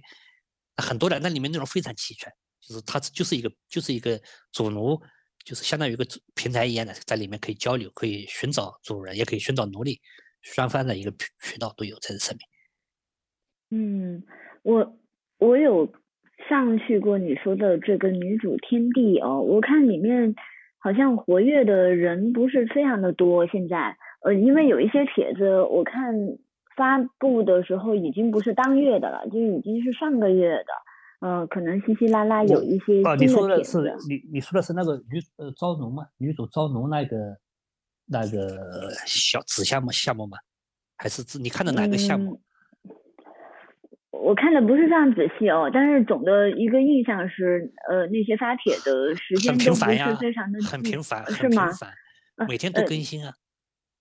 [0.77, 1.19] 很多的。
[1.19, 4.19] 那里面内容非常齐全，就是它就是一个就是一个
[4.51, 4.99] 主奴。
[5.45, 9.97] 就是相当于一个平台一样的，在里面可以交流，可以寻找主人，也可以寻找奴隶，
[10.41, 12.45] 双方的一个渠道都有在这上面。
[13.69, 14.23] 嗯，
[14.63, 14.99] 我
[15.37, 15.89] 我有
[16.49, 20.35] 上去过你说的这个女主天地哦，我看里面
[20.79, 23.47] 好像活跃的人不是非常的多。
[23.47, 26.13] 现在，呃，因为有一些帖子我看
[26.77, 30.71] 发布的时候已经不是当月的了，就已经是上个月的。
[31.19, 36.05] 呃，可能稀稀拉拉有一些哦，你说的是你你说的是那个女呃招农吗？
[36.17, 37.17] 女主招农那个
[38.05, 40.37] 那个小子项目项目吗？
[40.95, 42.39] 还是你看的哪个项目？
[44.11, 51.71] 我看的不是非常仔细哦，但是总的一个印象是，呃，那些发帖的时间都不是非常的很频繁，是吗？
[52.47, 53.33] 每天都更新啊。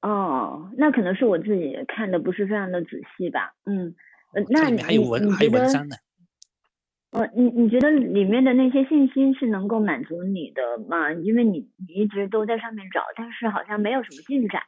[0.03, 3.55] 哦，那可能是我自己看的不是非常的仔细吧。
[3.65, 3.95] 嗯，
[4.49, 5.97] 那里面还有文还有文章呢。
[7.11, 11.11] 呃，你你觉得里面的那些信息是能够满足你的吗？
[11.13, 14.63] 因为你你一直都在上面找，但是好像没有什么进展。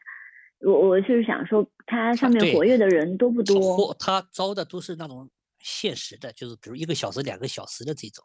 [0.61, 3.95] 我我是想说，它上面活跃的人多不多？
[3.95, 8.25] 他招的都是那种限时的，就是比如一个小时、两个小时的这种。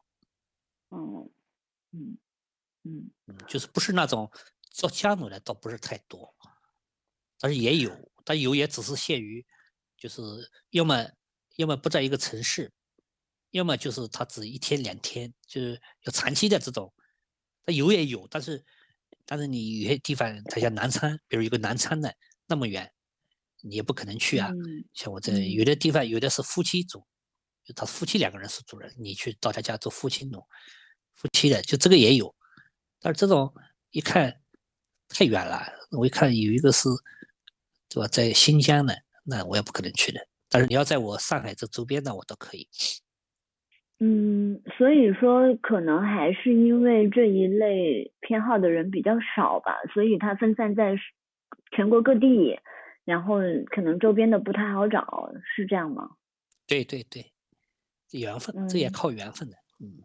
[0.90, 1.28] 哦，
[1.92, 2.18] 嗯
[2.84, 4.32] 嗯嗯，就是不是那种
[4.72, 6.34] 做家务的，倒不是太多，
[7.40, 9.46] 但是也有，但有也只是限于，
[9.98, 10.22] 就是
[10.72, 11.06] 要么
[11.58, 12.72] 要么不在一个城市。
[13.52, 16.92] 要么就是他只一天两天，就是有长期的这种。
[17.64, 18.66] 他有也有，但是
[19.28, 22.12] 但是你有些地方，他像南昌，比如一个南昌的
[22.48, 22.92] 那么远，
[23.62, 24.50] 你也不可能去啊。
[24.96, 27.06] 像我这有的地方，有的是夫妻住，
[27.64, 30.44] 就他夫妻两个人是主人，你去到他家做夫妻奴，
[31.14, 32.36] 夫妻的就这个也有。
[33.00, 33.54] 但是这种
[33.92, 34.42] 一看
[35.10, 36.90] 太远了，我一看有一个是，
[37.94, 38.94] 对吧，在新疆呢，
[39.26, 40.20] 那我也不可能去的。
[40.50, 42.68] 但是你要在我上海这周边的，我都可以。
[44.00, 50.96] 嗯，所以说可能还是因为这一类偏好的人比较少吧，所以它分散在
[51.72, 52.60] 全国各地，
[53.06, 56.10] 然后可能周边的不太好找，是这样吗？
[56.68, 57.32] 对对对，
[58.12, 59.56] 缘分，这也靠缘分的。
[59.80, 60.04] 嗯，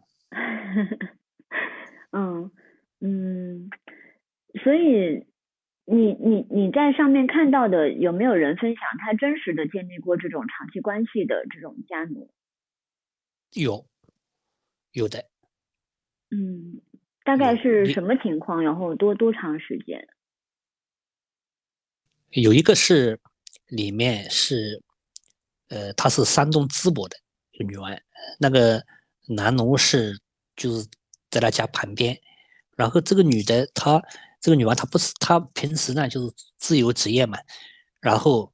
[2.11, 2.51] 嗯
[3.01, 3.69] 嗯，
[4.63, 5.25] 所以
[5.91, 12.29] 你你你在上面看到的有没有人分享他真实的建立过这种长期关系的这种家奴？
[13.53, 13.87] 有，
[14.91, 15.25] 有的。
[16.29, 16.79] 嗯，
[17.23, 18.61] 大概是什么情况？
[18.61, 20.07] 然后多多长时间？
[22.29, 23.19] 有一个是
[23.65, 24.83] 里面是，
[25.69, 27.17] 呃，他是山东淄博的
[27.65, 27.89] 女娃，
[28.39, 28.85] 那个
[29.27, 30.13] 男奴是
[30.55, 30.87] 就是
[31.31, 32.15] 在他家旁边，
[32.77, 33.99] 然后这个女的她
[34.39, 37.37] 这个女娃她不是她平时呢就是自由职业嘛，
[37.99, 38.53] 然后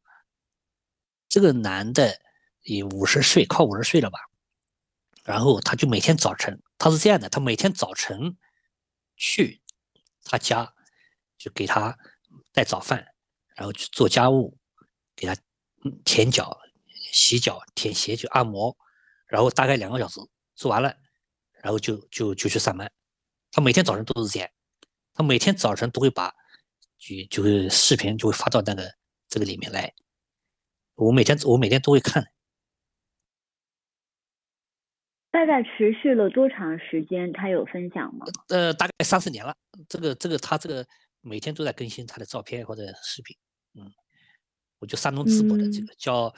[1.27, 2.19] 这个男的
[2.61, 4.19] 也五十岁，快五十岁了吧。
[5.23, 8.37] 然后他就每天早晨，他是这样的，他每天早晨
[9.15, 9.59] 去
[10.23, 10.71] 他家，
[11.35, 11.97] 就给他
[12.53, 13.03] 带早饭，
[13.55, 14.55] 然后去做家务，
[15.15, 15.35] 给他
[16.03, 16.55] 舔脚、
[17.11, 18.77] 洗脚、舔鞋、就按摩，
[19.25, 20.19] 然后大概两个小时
[20.53, 20.95] 做完了，
[21.63, 22.91] 然后就就就去上班。
[23.51, 24.49] 他每天早晨都是这样，
[25.15, 26.29] 他每天早晨都会把
[26.97, 28.83] 就就是视频就会发到那个
[29.29, 29.93] 这个里面来，
[30.95, 32.23] 我每天我每天都会看。
[35.31, 37.31] 大概持续了多长时间？
[37.33, 38.25] 他有分享吗？
[38.49, 39.55] 呃，大概三四年了。
[39.89, 40.85] 这个这个他这个
[41.21, 43.35] 每天都在更新他的照片或者视频。
[43.73, 43.91] 嗯，
[44.79, 46.33] 我就山东淄博的这个叫，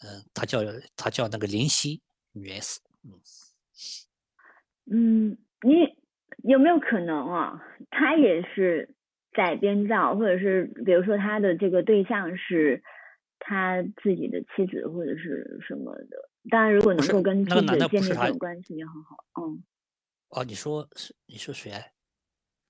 [0.00, 0.60] 嗯，他叫
[0.96, 2.80] 他叫那个林夕女 S。
[3.04, 3.20] 嗯，
[5.30, 6.01] 嗯，你
[6.42, 7.62] 有没有可能啊？
[7.90, 8.94] 他也是
[9.34, 12.82] 在编造，或者是比如说他的这个对象是
[13.38, 16.28] 他自己的妻子或者是什么的？
[16.50, 19.24] 当然，如果能够跟妻子建立这种关系也很好。
[19.40, 19.62] 嗯。
[20.30, 21.14] 哦，你说是？
[21.26, 21.70] 你说谁？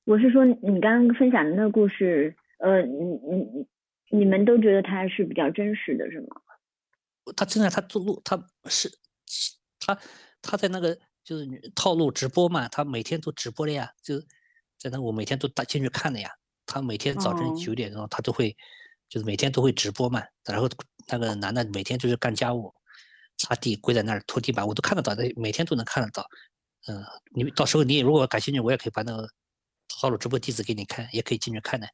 [0.04, 6.26] 我是说，你刚刚分享的那个故事，呃，你你你你们都觉得他是比较真实的，是吗？
[7.36, 8.90] 他真的，他做录，他是
[9.78, 9.96] 他
[10.42, 14.20] 他在那个就是套路直播嘛，他每天都直播的呀，就
[14.78, 16.30] 在那我每天都打进去看的呀。
[16.66, 18.56] 他每天早晨九点钟，他都会
[19.08, 20.68] 就是每天都会直播嘛，然后
[21.08, 22.72] 那个男的每天就是干家务。
[23.38, 26.24] 擦地跪在那儿拖地板，我都看得到，的，每天都能看得到。
[26.86, 27.02] 嗯，
[27.34, 29.26] 你到时候你如果感兴趣，我也可以把那个
[29.88, 31.86] 套路直播地址给你看，也可以进去看的。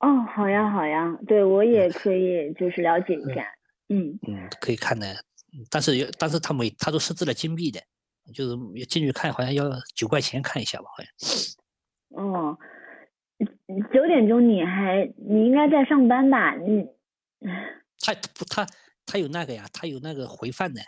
[0.00, 0.06] 哦，
[0.36, 3.44] 好呀，好呀，对我也可以就是了解一下。
[3.88, 5.16] 嗯嗯，可以看的，
[5.70, 7.80] 但是但是他每他都设置了金币的，
[8.32, 12.22] 就是进去看好像要九块钱看一下吧，好像。
[12.22, 12.58] 哦，
[13.92, 16.54] 九点钟你还你应该在上班吧？
[16.54, 16.86] 你。
[18.00, 18.66] 他不他。
[19.06, 20.80] 他有那个呀，他有那个回放的，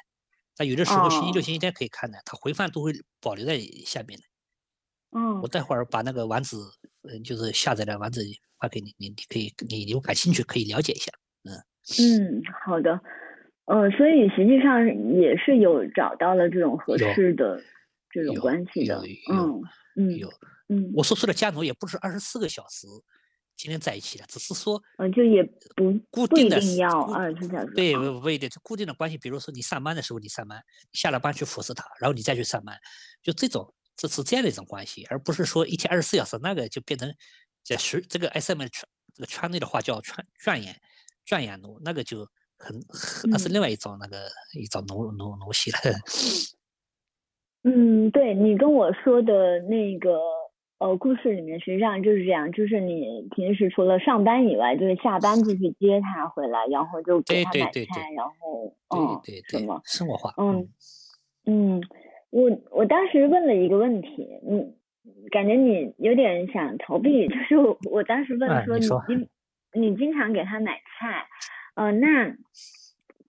[0.56, 4.24] 他有的时候星期六、星期天可以看的，他回放都会保留在下面的。
[5.18, 6.56] 嗯，我待会儿把那个网址，
[7.02, 8.22] 嗯，就是下载的网址
[8.58, 11.12] 发给你，你你可以，你有感兴趣可以了解一下。
[11.44, 11.52] 嗯
[12.00, 12.98] 嗯，好的。
[13.66, 17.60] 呃，所以实际上也是有找到了这种合适的
[18.10, 19.00] 这种关系的。
[19.30, 19.60] 嗯
[19.96, 20.28] 嗯有
[20.68, 22.86] 嗯，我说出的家奴也不是二十四个小时。
[23.56, 25.42] 今天在一起的，只是说，嗯，就也
[25.74, 29.16] 不固定的要二十四小时，对，不不一定，就固定的关系。
[29.16, 32.78] 比如说你上班的时候你上班，下了班去服侍他，然后你再去上班，
[33.22, 37.10] 就这种，这是这样的一种关系，而不是说一天二十四小时，那个就变成
[37.64, 40.78] 在学这个 S M 圈这个圈内的话叫圈圈眼
[41.24, 42.76] 圈眼奴，那个就很
[43.30, 44.16] 那是另外一种那个
[44.58, 45.78] 一种奴奴奴系了。
[47.64, 50.18] 嗯，对你跟我说的那个。
[50.78, 59.18] 呃，故事里面实际上就是这样，就是你平时除了上班以外，就是下班就去接他回来，然后就给他买菜，然后嗯，
[59.48, 60.34] 什么生活化？
[60.36, 60.68] 嗯
[61.46, 61.80] 嗯，
[62.28, 64.74] 我我当时问了一个问题，嗯，
[65.30, 68.78] 感觉你有点想逃避， 就是我我当时问说
[69.08, 69.14] 你
[69.72, 71.26] 你你经常给他买菜，
[71.76, 72.34] 呃，那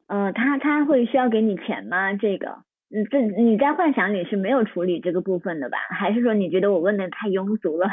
[0.08, 2.14] 呃他他会需要给你钱吗？
[2.14, 2.64] 这个？
[2.90, 5.78] 嗯，这你在幻想里是没有处理这个部分的吧？
[6.00, 7.86] 还是说你觉得我问的太庸俗了，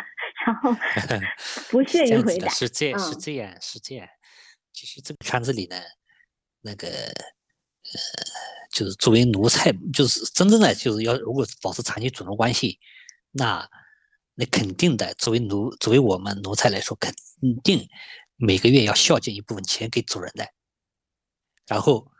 [0.47, 0.73] 然后
[1.69, 2.49] 不屑于回答？
[2.49, 4.07] 是这样，是这样，是这样。
[4.73, 5.77] 其实这个圈子里呢，
[6.63, 7.99] 那个呃
[8.71, 12.79] 就是作为奴才，就是真正的就是要如果保持长期主奴关系，
[13.33, 13.69] 那
[14.37, 17.13] 那肯定的，作为奴作为我们奴才来说，肯
[17.65, 17.89] 定
[18.37, 20.49] 每个月要孝敬一部分钱给主人的。
[21.67, 22.11] 然后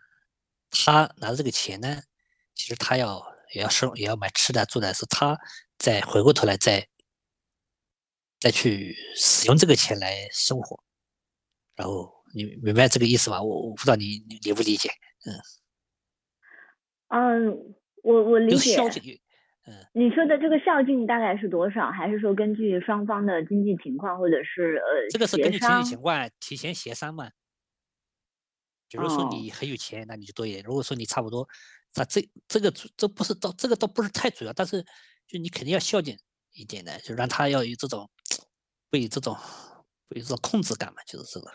[0.71, 2.03] 他拿着这个钱呢，
[2.55, 3.23] 其实他要
[3.55, 5.39] 也要生也要买吃的住的，是他
[5.79, 6.89] 再回过头来再
[8.41, 10.83] 再去使用这个钱来生活。
[11.77, 13.43] 然后你明白这个意思吧？
[13.43, 14.91] 我我不知道你你理不理解？
[15.27, 15.35] 嗯。
[17.09, 18.77] 嗯，我我理解。
[19.67, 21.91] 嗯，你说的这个孝敬大概是多少？
[21.91, 27.31] 还是说根据双方的经济情况，或者是呃这个是根据经济情况提前协商嘛？
[28.89, 31.49] 比如说你很有钱，那你就多一点；如果说你差不多，
[31.97, 34.83] 那这这个这不是倒这个倒不是太主要，但是
[35.27, 36.17] 就你肯定要孝敬
[36.53, 38.11] 一点的，就让他要有这种
[38.91, 39.37] 被这种
[40.09, 41.51] 被这种控制感嘛，就是这个。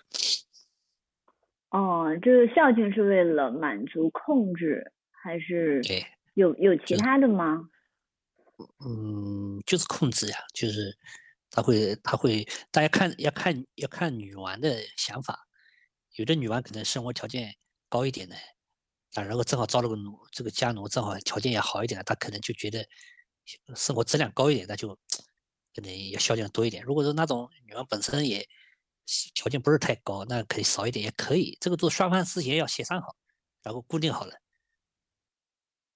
[1.70, 4.92] 哦，这个孝敬是为了满足控制。
[5.22, 5.82] 还是
[6.34, 7.68] 有有其他的吗？
[8.86, 10.98] 嗯，就是控制呀，就是
[11.50, 15.48] 他会他会，大家看要看要看女王的想法，
[16.16, 17.56] 有的女王可能生活条件
[17.88, 18.36] 高一点的，
[19.16, 22.86] 啊，如果正好招了个奴，这个家奴正好条件也好一点的，他可能就觉得
[23.76, 24.94] 生活质量高一点，那就
[25.74, 26.84] 可能要孝敬多一点。
[26.84, 28.48] 如果说那种女王本身也
[29.34, 33.16] 条件不是太高，那可以少一点也可以，这个都双方事先要协商好，
[33.64, 34.34] 然后固定好了。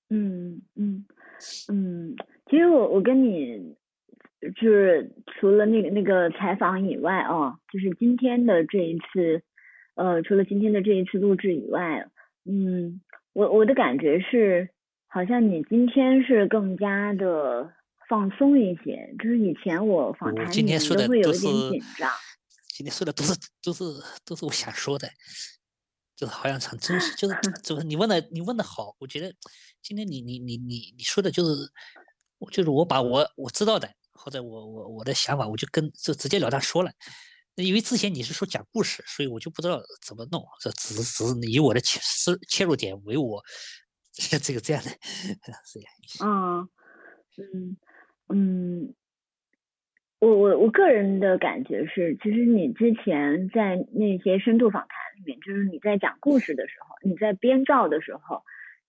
[0.09, 1.05] 嗯嗯
[1.67, 2.15] 嗯，
[2.53, 3.75] 其实我我跟你
[4.61, 9.41] 就是除了那个那个采访以外啊，就是今天的这一次，
[9.95, 12.07] 呃，除了今天的这一次录制以外，
[12.45, 13.01] 嗯，
[13.33, 14.69] 我我的感觉是，
[15.07, 17.73] 好像你今天是更加的
[18.07, 22.07] 放松一些，就是以前我访谈你都会有一点紧张。
[22.67, 23.33] 今天说的都是
[23.63, 23.83] 都是
[24.23, 25.07] 都是我想说的。
[26.15, 29.33] 就是好像很真实，就是就是你问的你问的好，我觉得
[29.81, 31.51] 今天你你你你你说的就是，
[32.51, 36.91] 就是我把我我知道的或者我我我的想法，我就跟就直截了当说了。
[37.55, 43.43] 因为之前你是说讲故事，所以我就不知道怎么弄，这只是只以我的切切切入点为我
[44.41, 44.89] 这个这样的。
[46.23, 46.67] 嗯
[47.37, 47.77] 嗯
[48.29, 48.95] 嗯，
[50.19, 55.39] 我我我个人的感觉是，其实你之前在那些深度访谈里面。
[55.41, 58.43] 就是你在讲故事的时候，你在编造的时候，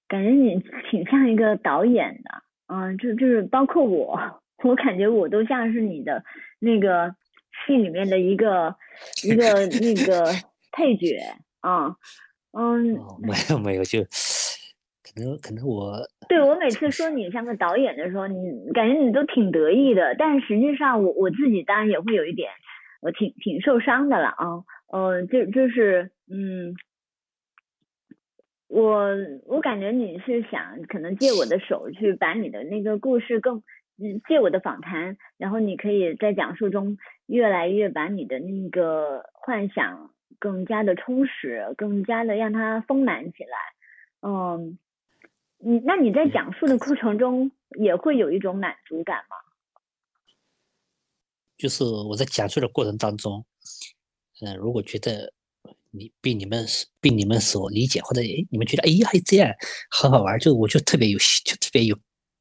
[0.08, 4.18] 感觉你挺像一个导演的，嗯，就就是包括我，
[4.64, 6.22] 我感觉我都像是你的
[6.58, 7.14] 那个
[7.66, 8.74] 戏里面的一个
[9.24, 9.44] 一个
[9.80, 10.24] 那个
[10.72, 11.18] 配角
[11.60, 11.94] 啊，
[12.52, 15.98] 嗯，没有没有，就可能可能我
[16.28, 22.50] 对我每次说你像个导演的时候，你感觉你都挺得意的，但实际上我我自己当然也会有一点，
[23.02, 24.64] 我挺挺受伤的了啊。
[24.92, 26.74] 嗯，就就是，嗯，
[28.66, 29.08] 我
[29.46, 33.62] 我感觉你是想可能借我的手去把你的那个故事更，
[33.98, 36.96] 嗯，借我的访谈，然后你可以在讲述中
[37.26, 43.58] 越来越把你的那个幻想更加的充实，更加的让它丰满起来。
[44.22, 44.78] 嗯，
[45.58, 49.36] 你那你在讲述的过程中也会有一种满足感吗？
[51.56, 53.44] 就是我在讲述的过程当中。
[54.44, 55.32] 嗯，如果觉得
[55.96, 56.66] 你被你们
[57.00, 59.48] 被你们所理解，或者哎，你们觉得哎呀这样
[59.90, 61.96] 很好玩，就我就特别有就特别有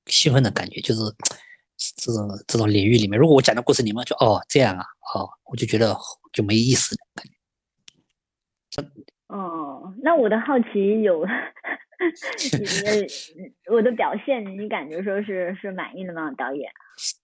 [0.08, 1.01] 兴奋的感觉，就是
[1.97, 4.84] 这种这种领域里面，如果我讲的故事，你们就哦这样啊，
[5.16, 5.95] 哦，我就觉得
[6.32, 7.01] 就没意思了。
[9.28, 11.20] 哦，那我的好奇有，
[13.72, 16.72] 我的表现你感觉说是是满意的吗，导演？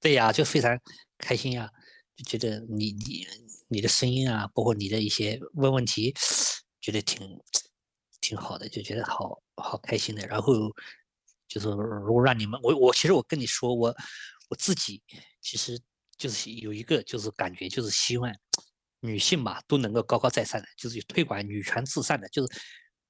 [0.02, 0.78] 对呀，就非常
[1.18, 1.70] 开心呀，
[2.24, 3.28] 就觉得你你。
[3.72, 6.12] 你的声音啊，包括你的一些问问题，
[6.82, 7.40] 觉得挺
[8.20, 10.26] 挺好的，就觉得好好开心的。
[10.26, 10.56] 然后
[11.48, 13.96] 就是如果让你们，我我其实我跟你说，我
[14.50, 15.04] 我自己
[15.40, 15.80] 其实
[16.18, 18.34] 就是有一个就是感觉，就是希望
[19.02, 22.28] 女性嘛都能够高高在上的，就是推广女权至上的。
[22.30, 22.60] 就是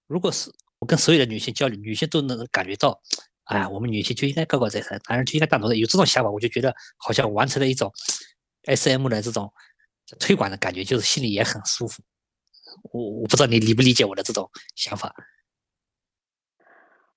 [0.07, 3.01] 如果是我跟所有的女性交流，女性都能感觉到，
[3.45, 5.77] 哎，我们女性就应该高高在上，男人就应该当头的。
[5.77, 7.89] 有这种想法，我就觉得好像完成了一种
[8.65, 9.51] S M 的这种。
[10.19, 12.01] 推广的感觉就是心里也很舒服，
[12.91, 15.13] 我我不知道你理不理解我的这种想法。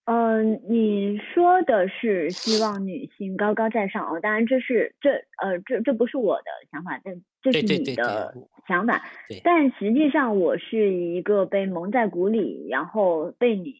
[0.05, 5.13] 嗯，你说的是希望女性高高在上哦，当然这是这
[5.43, 8.35] 呃这这不是我的想法，但这是你的
[8.69, 9.03] 想法。
[9.43, 13.77] 但实际上我是一个被蒙在鼓里，然后被你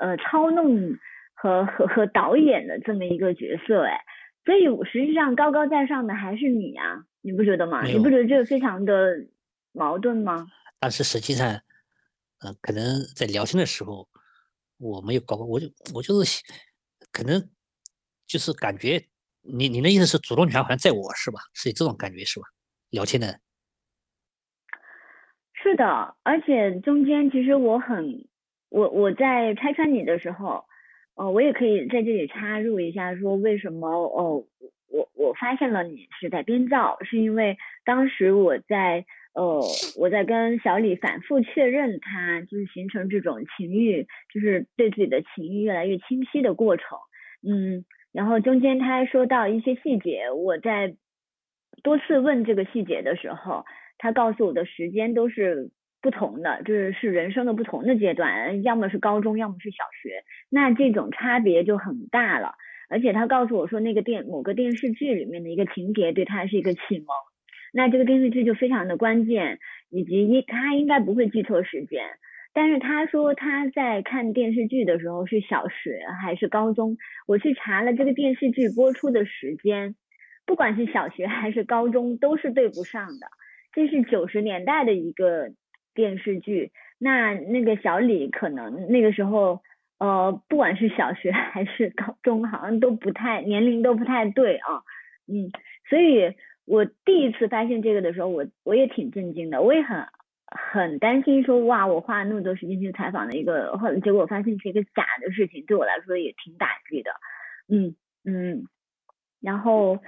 [0.00, 0.98] 呃操弄
[1.34, 4.00] 和和和导演的这么一个角色哎，
[4.46, 7.04] 所以实际上高高在上的还是你啊。
[7.20, 7.82] 你不觉得吗？
[7.82, 9.26] 你不觉得这个非常的
[9.72, 10.46] 矛盾吗？
[10.78, 11.48] 但是实际上，
[12.38, 14.08] 呃，可能在聊天的时候，
[14.78, 16.40] 我没有搞过，我就我就是
[17.10, 17.50] 可能
[18.24, 19.04] 就是感觉
[19.42, 21.40] 你你的意思是主动权好像在我是吧？
[21.52, 22.46] 是这种感觉是吧？
[22.90, 23.40] 聊天的。
[25.54, 28.28] 是的，而且中间其实我很
[28.68, 30.64] 我我在拆穿你的时候，
[31.16, 34.44] 呃，我也可以在这里插入一下，说为什么哦，
[34.88, 39.04] 我我发现了你是在编造，是因为当时我在。
[39.36, 39.60] 呃，
[39.98, 46.96] 我在跟小李反复确认，他就是形成这种情欲，就是对自己的情欲越来越清晰的过程。
[47.46, 50.96] 嗯，然后中间他还说到一些细节，我在
[51.82, 53.66] 多次问这个细节的时候，
[53.98, 55.68] 他告诉我的时间都是
[56.02, 62.54] 不同的，就是是人生的不同的阶段，要么是高中，要么是小学，那这种差别就很大了。
[62.88, 67.06] 而且他告诉我说，那个电某个电视剧里面的一个情节对他是一个启蒙。
[67.72, 69.58] 那这个电视剧就非常的关键，
[69.90, 72.04] 以及一他应该不会记错时间，
[72.54, 76.96] 但是他说他在看电视剧的时候是小学还是高中？
[77.26, 79.96] 我去查了这个电视剧播出的时间，
[80.46, 83.26] 不管是小学还是高中都是对不上的。
[83.72, 85.50] 这是九十年代的一个
[85.96, 89.60] 电视剧，那那个小李可能那个时候
[89.98, 94.84] 呃不管是小学 还是高中，好像都不太年龄都不太对啊，
[95.26, 95.50] 嗯，
[95.88, 96.36] 所以。
[96.68, 100.04] 我第一次发现这个的时候，我我也挺震惊的，我也很
[100.46, 107.12] 很担心，说哇，我花了那么多时间去采访的一个，后来结果发现是一个假的事情，对我来说也挺打击的，
[107.68, 107.94] 嗯
[108.24, 108.66] 嗯，
[109.40, 110.00] 然后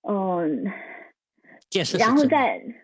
[0.00, 0.64] 嗯，
[1.98, 2.74] 然后再嗯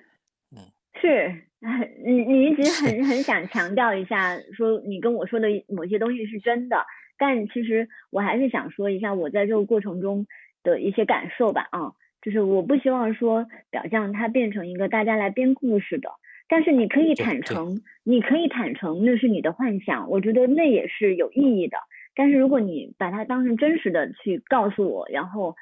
[1.03, 1.35] 是，
[2.07, 6.87] 你你一直很很想强调一下，说你跟我说的某些东西是真的，
[7.19, 10.27] 但其实我还是想说一下我在这个过程中
[10.63, 11.93] 的一些感受吧，啊。
[12.23, 16.09] 就是我不希望说表象它变成一个大家来编故事的，
[16.49, 21.79] 但是你可以坦诚，你可以坦诚那是你的幻想，我觉得那也是有意义的。
[22.15, 25.57] 但是如果你把它当成真实的去告诉我，然后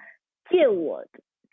[0.51, 1.07] 借我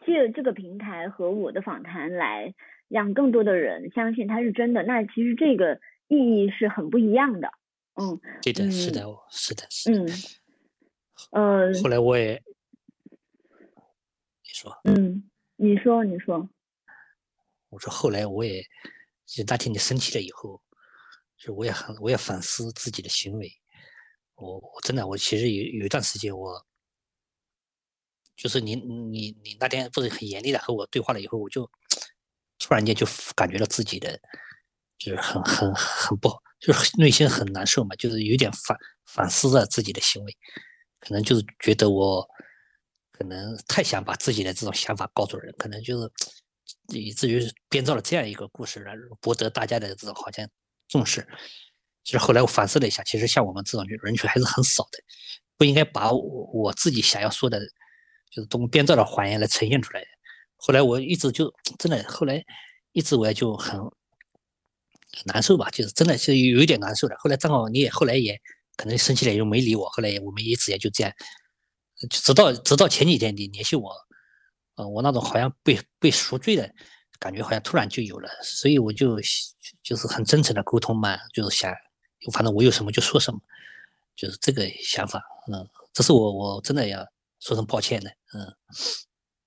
[0.06, 2.54] 借这个平台和我的访谈来
[2.88, 7.50] 让更多的人相信它是真的，那其实这个意义是很不一样的。
[7.96, 10.14] 嗯，对的，是的，是的，是的。
[11.32, 12.42] 嗯，呃，后来我也。
[14.44, 16.50] 你说，嗯，你说，你说，
[17.70, 18.64] 我说后来我也，
[19.26, 20.62] 就那天你生气了以后，
[21.38, 23.52] 就我也很，我也反思自己的行为。
[24.36, 26.66] 我我真的，我其实有有一段时间，我
[28.36, 31.70] 就是你你你那天不是很严厉的和我对话了以后，我就
[32.60, 34.20] 突然间就感觉到自己的
[34.97, 40.38] 就是很很很不好，就是内心很难受嘛，就是有点反反思着自己的行为，
[40.99, 42.28] 可能就是觉得我。
[43.10, 46.08] 可能太想把自己的这种想法告诉人，可能就是
[46.89, 50.47] 以至于编造了这样一个故事来博得大家的这种好像
[50.88, 51.28] 重视。
[52.03, 54.99] 其实后来我反思了一下，其实像我们这种人群还是很少的，
[55.58, 56.22] 不应该把我
[56.53, 57.60] 我自己想要说的，
[58.30, 60.05] 就是通过编造的谎言来呈现出来。
[60.58, 62.43] 后来我一直就真的，后来
[62.91, 63.80] 一直我也就很
[65.26, 67.16] 难受吧，就是真的是有一点难受的。
[67.20, 68.39] 后来正好你也后来也
[68.76, 69.89] 可能生气了，又没理我。
[69.89, 71.14] 后来我们一直也就这样。
[72.12, 73.91] 直到直到前几天你联系我，
[74.76, 76.72] 呃，我那种好像被被赎罪的
[77.18, 79.20] 感觉，好像突然就有了，所以我就
[79.82, 81.74] 就是很真诚的沟通嘛，就是想，
[82.32, 83.39] 反正我有什么就说什么，
[84.16, 85.20] 就是这个想法，
[85.51, 87.03] 嗯，这是我我真的要
[87.39, 88.55] 说声抱歉的，嗯，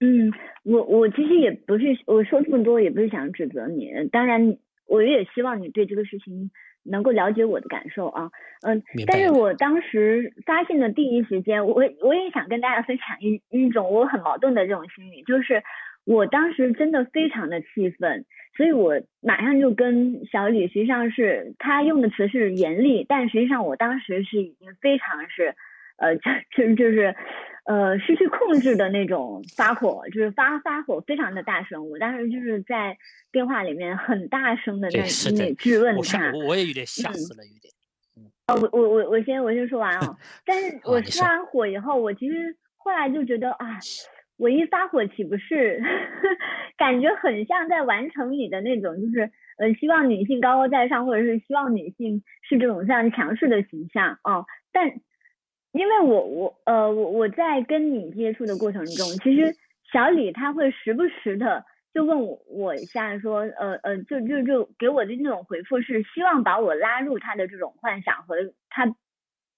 [0.01, 0.33] 嗯，
[0.65, 6.51] 我我其实也不是我说这么多也不是想指责你，当然我也希望你对这个事情。
[6.83, 8.31] 能够了解我的感受啊，
[8.63, 15.63] 嗯，但是我当时发现的第一时间，我我也想跟大家分享一一种我很矛盾的这种心理，就是
[16.07, 18.25] 我当时真的非常的气愤，
[18.57, 25.55] 所以我马上就跟小李，实际上是他用的词是严厉，但实际上我当时是已经非常是。
[26.01, 26.17] 呃，
[26.57, 27.15] 就就就是，
[27.67, 31.91] 呃，失去控制的那种发火，就是发发火非常的大声。
[31.91, 32.97] 我当时就是在
[33.31, 34.99] 电话里面很大声的那
[35.37, 36.33] 那质问他。
[36.33, 37.71] 我我也有点吓死了，有点。
[38.49, 40.17] 哦，我我我我先我先说完啊。
[40.47, 43.79] 但是我发完火以后，我其实后来就觉得啊，
[44.39, 45.83] 我一发火岂不是
[46.79, 54.91] 感觉很像在完成你的那种，就是呃，希望女性高高在上，或者是希望女性是这种非常强势的形象哦，但。
[55.73, 59.55] 因为我我呃我我在跟你接触的过程中，其实
[59.93, 61.65] 小李他会时不时的
[61.95, 68.37] 就问我我一下说呃呃就就就给我的那种回复是希望把我拉入他的这种幻想和
[68.69, 68.87] 他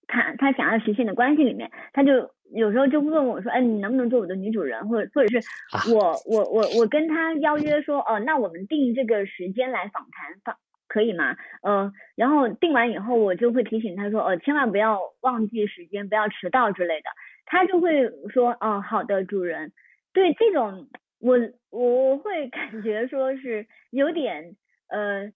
[0.06, 5.46] 他他想要实现的关系里面，他就有时候就会问我说哎你能不能做我的女主人，或者或者是
[5.94, 10.56] 我我我我跟他邀约说哦那我们定这个时间来访谈访
[10.92, 11.34] 可以吗？
[11.62, 17.08] 呃，然后定完以后，我就会提醒他说，呃，千万不要忘记时间，不要迟到之类的。
[17.46, 19.72] 他就会说，哦，好的，主人。
[20.12, 20.88] 对这种，
[21.18, 21.38] 我
[21.70, 24.54] 我会感觉说是有点，
[24.88, 25.32] 呃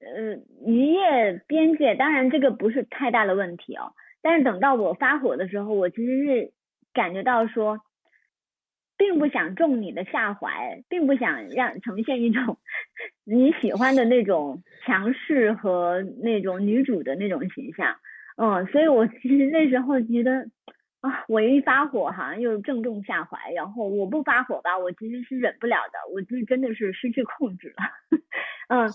[0.00, 1.94] 呃，渔业边界。
[1.96, 3.92] 当然，这个不是太大的问题哦。
[4.22, 6.52] 但是等到我发火的时候，我其实是
[6.94, 7.78] 感觉到说。
[8.96, 12.58] 并不想中你的下怀，并不想让呈现一种
[13.24, 17.96] 你喜欢的那种强势和那种女主的那种形象，
[18.36, 20.48] 嗯，所以我其实那时候觉得
[21.00, 28.18] 啊，我一发火好像又正中下怀，然后我不发火吧，我其实是忍不了的，我就真的是失去控制了，
[28.68, 28.88] 嗯，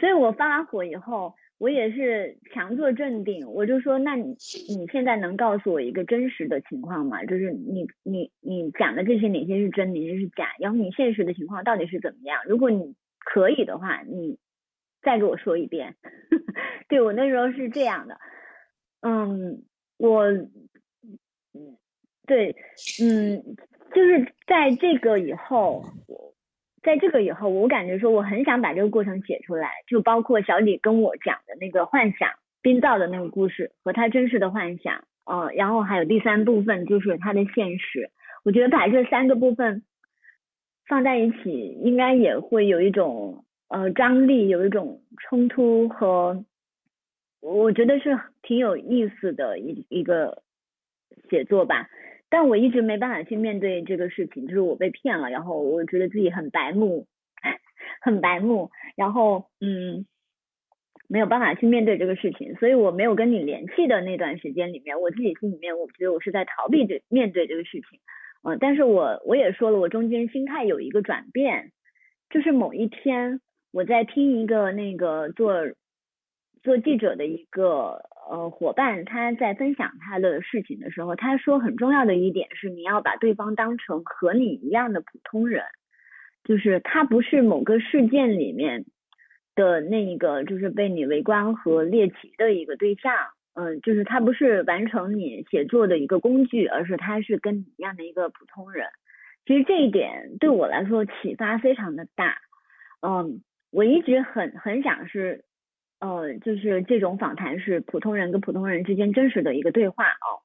[0.00, 1.34] 所以我发完火以后。
[1.58, 4.36] 我也是强作镇定，我就说，那你
[4.68, 7.24] 你现在能告诉我一个真实的情况吗？
[7.24, 10.54] 就是你你你讲的这些哪些是真，哪些是假？
[10.58, 12.42] 然后你现实的情况到底是怎么样？
[12.46, 14.38] 如果你可以的话，你
[15.02, 15.96] 再给我说一遍。
[16.88, 18.18] 对我那时候是这样的，
[19.00, 19.62] 嗯，
[19.96, 20.26] 我，
[22.26, 22.54] 对，
[23.02, 23.42] 嗯，
[23.94, 26.35] 就是在这个以后我。
[26.86, 32.30] 在这个以后，我感觉说我很想把这个过程写出来，就包括小李跟我讲的那个幻想
[32.62, 38.12] 编造的那个故事和他真实的幻想，呃，然后还有第三部分就是他的现实。
[38.44, 39.82] 我觉得把这三个部分
[40.86, 46.44] 放在一起，应该也会有一种呃张力，有一种冲突和
[47.40, 50.44] 我觉得是挺有意思的一一个
[51.28, 51.88] 写作吧。
[52.36, 57.06] 但我一直没办法去面对这个事情，就是我被骗了，然后我觉得自己很白目，
[58.02, 60.04] 很白目，然后嗯，
[61.08, 68.00] 没有办法去面对这个事情，所以我没有跟你联系的那段时间里面，我自己心里面我觉得我是在逃避这面对这个事情，
[68.42, 71.72] 嗯，但是我我也说了，我中间心态有一个转变，
[72.28, 73.40] 就是某一天
[73.72, 75.54] 我在听一个那个做
[76.66, 78.02] 做记者的一个。
[78.28, 85.62] 呃，伙伴他在分享他的事情的时候，他说很重要的一点是，你要把对方当成和你一样的普通人，
[86.42, 88.84] 就是他不是某个事件里面
[89.54, 93.14] 的那一个，就是被你围观和猎奇的一个对象，
[93.54, 98.88] 嗯，就是他不是完成你写作的一个工具，而是他是跟你一样的一个普通人。
[99.46, 102.38] 其实这一点对我来说启发非常的大，
[103.02, 103.40] 嗯，
[103.70, 105.44] 我一直很很想是。
[105.98, 110.44] 呃，就是这种访谈是普通人跟普通人之间真实的一个对话哦。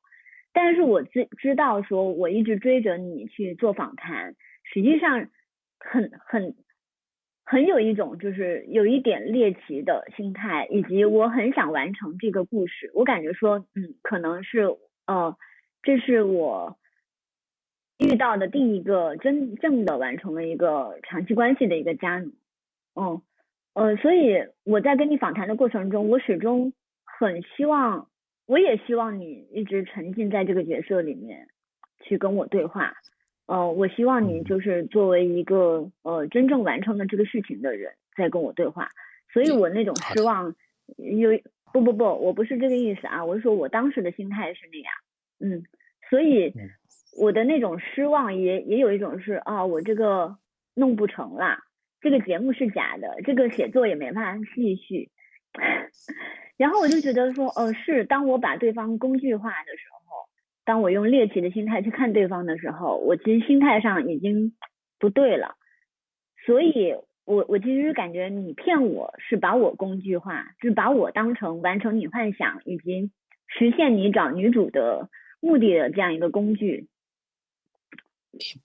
[0.53, 5.27] 但是我知知道说，我一直追着你去做访谈，实际上
[5.79, 6.55] 很很
[7.45, 12.91] 很有一种就是有一点猎奇的心态，以及我很想完成这个故事。
[12.93, 14.75] 我感觉说，嗯，可能是
[15.05, 15.37] 呃，
[15.83, 16.77] 这是我
[17.97, 22.31] 遇到的第一个真正的完成了一个长期关系的一个家奴，
[22.95, 23.21] 嗯。
[23.73, 26.73] 呃，所以我在跟你访谈的过程中，我始终
[27.05, 28.09] 很希望，
[28.45, 31.47] 我也希望你一直沉浸在这个角色里面
[32.01, 32.93] 去跟我对话。
[33.45, 38.89] 呃，我希望你就是作为一个呃真正完成了这个事情的人在跟我对话。
[39.31, 40.53] 所以我那种失望，
[40.97, 41.29] 有
[41.71, 44.93] 不不不，我不是这个意思啊，我是说我当时的心态是那样。
[45.39, 45.63] 嗯，
[46.09, 46.53] 所以
[47.17, 50.35] 我的那种失望也也有一种是啊，我这个
[50.73, 51.57] 弄不成了。
[52.01, 55.09] 这个节目是假的，这个写作也没办法继续。
[56.57, 60.27] 然后我就觉得说，呃，是当我把对方工具化的时候，
[60.63, 64.55] 当我用猎奇的心态去看对方的时候，我其实心态上已经
[64.99, 65.55] 不对了。
[66.45, 66.95] 所以，
[67.25, 73.11] 我我其实感觉你骗我是把我工具化，就是把我当成完成你幻想以及
[73.47, 76.87] 实现你找女主的目的的这样一个工具。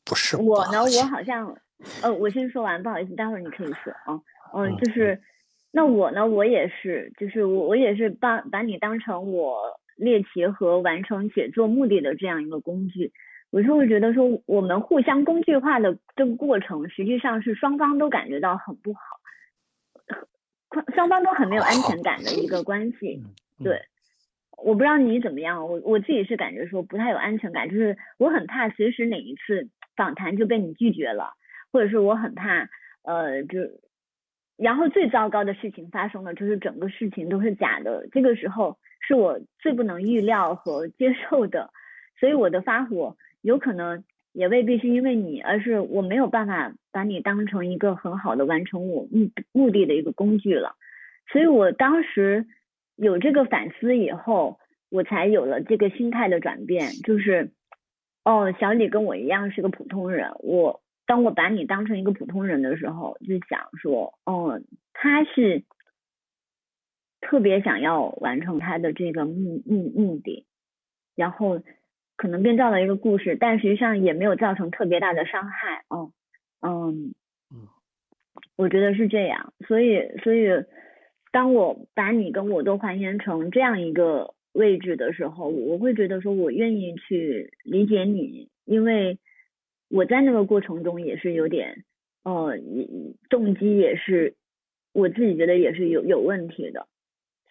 [0.05, 1.59] 不是我呢，我 好像。
[2.03, 4.20] 呃，我先说完，不好意思，待会儿你可以说啊。
[4.55, 5.20] 嗯，就是，
[5.72, 13.12] 那我呢，我也是，就是我我也是把把你当成我猎奇和完成写作目的的这样一个工具。
[13.51, 19.01] 我是会觉得说，我们互相工具化的这个过程，实际上是双方都感觉到很不好，
[20.95, 23.22] 双方都很没有安全感的一个关系。
[23.62, 23.83] 对，
[24.59, 31.35] 我不知道你怎么样，我我自己是感觉说不太有安全感，就是我很怕随时哪一次访谈就被你拒绝了。
[31.77, 32.70] 或者是我很怕，
[33.03, 33.59] 呃，就
[34.57, 38.09] 然后最糟糕的事情发生了，就是整个事情都是假的。
[38.12, 41.68] 这个时候是我最不能预料和接受的，
[42.18, 50.77] 所以我的发火有可能也未必是因为你，而是我没有办法把你当成一个很好的完成我目目的的一个工具了。
[51.31, 52.47] 所以我当时
[52.95, 54.59] 有这个反思以后，
[54.89, 57.51] 我才有了这个心态的转变，就是
[58.24, 60.81] 哦，小李跟我一样是个普通人，我。
[61.07, 64.61] 当我把你当成一个普通人的时候，就想说，哦，
[64.92, 65.62] 他是
[67.20, 70.44] 特别想要完成他的这个目目目的，
[71.14, 71.62] 然后
[72.16, 75.84] 可能编造了一个故事，但实际上也没有造成特别大的伤害。
[75.88, 76.12] 哦，
[76.61, 77.14] 嗯，
[78.57, 79.52] 我觉得是这样。
[79.66, 80.48] 所以，所以
[81.30, 89.18] 当我把你跟我都还原成这样一个位置的时候，我会觉得说我愿意去理解你，因为
[89.89, 91.84] 我在那个过程中也是有点，
[92.24, 92.59] 呃，
[93.30, 94.34] 动机也是
[94.93, 96.87] 我自己觉得也是有有问题的。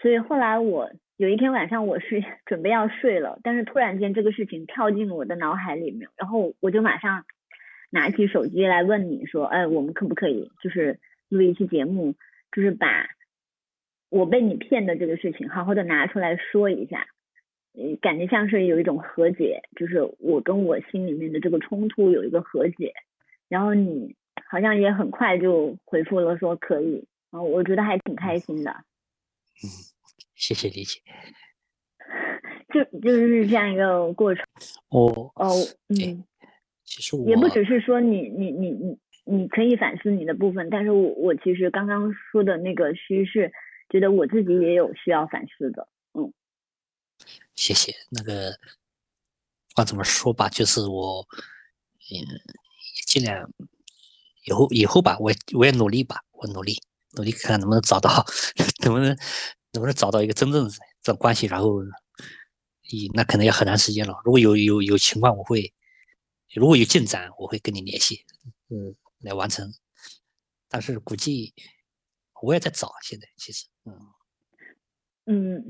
[0.01, 7.23] 所以后来我有一天晚上我是 准备要睡了，但是突然间这个事情跳进了我的脑海里面，然后我就马上
[7.89, 12.15] 拿起手机来问你说，哎，我们可不可以就是录一期节目，
[12.51, 13.07] 就是把
[14.09, 17.07] 我被你骗的这个事情好好的拿出来说一下，
[18.01, 22.93] 感觉像是有一种和解，就是我跟我心里面的这个冲突有一个和解，
[23.47, 24.15] 然后你
[24.49, 29.69] 好像也很快就回复了说可以，啊，我觉得还挺开心的，嗯。
[30.37, 30.99] 谢谢理解，
[32.73, 34.43] 就就是这样一个过程。
[34.89, 35.49] 哦哦，
[35.87, 36.25] 嗯，
[36.83, 43.53] 其实我也不只是说你你你你你可以反思你的部分，但是我我其实刚刚说的那个，其实是
[43.89, 45.87] 觉得我自己也有需要反思的。
[47.55, 47.95] 谢谢。
[48.09, 48.51] 那个，
[49.69, 51.25] 不管怎么说吧，就是我，
[52.11, 52.25] 嗯，
[53.07, 53.49] 尽量
[54.45, 56.81] 以后以后吧，我我也努力吧，我努力
[57.17, 58.25] 努力看看能不能找到，
[58.83, 59.17] 能不能。
[59.75, 61.47] 能不能找到一个真正的这种关系？
[61.47, 61.81] 然后，
[62.83, 64.15] 以那可能要很长时间了。
[64.23, 65.73] 如果有有有情况，我会
[66.53, 68.23] 如果有进展，我会跟你联系，
[68.69, 69.73] 嗯，来完成。
[70.69, 71.53] 但是估计
[72.41, 73.99] 我也在找，现在其实，嗯，
[75.25, 75.69] 嗯，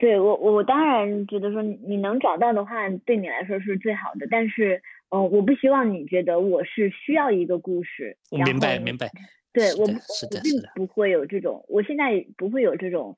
[0.00, 4.26] 对我我当然觉得说你能找到的话，对你来说是最好的。
[4.30, 8.16] 但是，嗯，我不希望你觉得我是需要一个故事。
[8.30, 9.10] 我明白，明白。
[9.52, 13.14] 对我，我并不会有这种，我现在不会有这种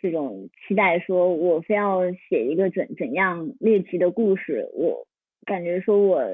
[0.00, 4.68] 这种期待，说我非要写一个怎怎样猎奇的故事。
[4.74, 5.06] 我
[5.44, 6.24] 感觉说我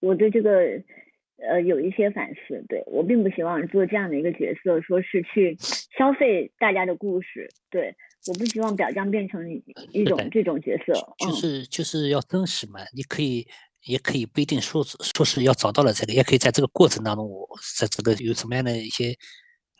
[0.00, 0.82] 我对这个
[1.38, 5.56] 呃有一些反思，对我并不希望做这样的一个角色，说是去
[5.96, 7.48] 消费大家的故事。
[7.70, 7.94] 对，
[8.26, 9.48] 我不希望表匠变成
[9.92, 13.46] 一种这种角色，就是就是要真实嘛，你可以。
[13.86, 17.46] 也可以不一定说说是要找到了这个，也可以在这个过程当中，我
[17.78, 19.14] 在这个有什么样的一些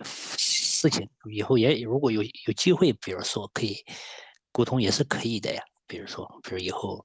[0.05, 3.83] 事情，以后也如果有有机会，比如说可以
[4.53, 5.63] 沟通也是可以的呀。
[5.87, 7.03] 比如说，比如以后，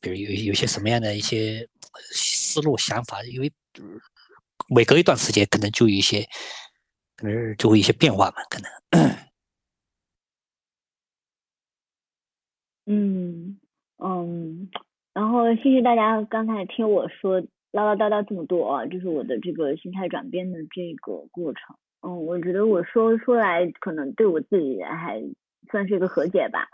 [0.00, 1.68] 比如有有些什么样的一些
[2.12, 3.52] 思路想法，因为
[4.68, 6.24] 每隔一段时间可能就有一些，
[7.16, 9.27] 可能就会一些变化嘛，可能。
[12.88, 13.58] 嗯
[14.02, 14.68] 嗯。
[15.14, 17.40] 然后谢谢大家刚才听我说
[17.72, 21.76] 唠唠叨叨这么多啊，就是我的这个心态转变的这个过程。
[22.00, 25.20] 嗯，我觉得我说出来可能对我自己还
[25.70, 26.68] 算是一个和解吧。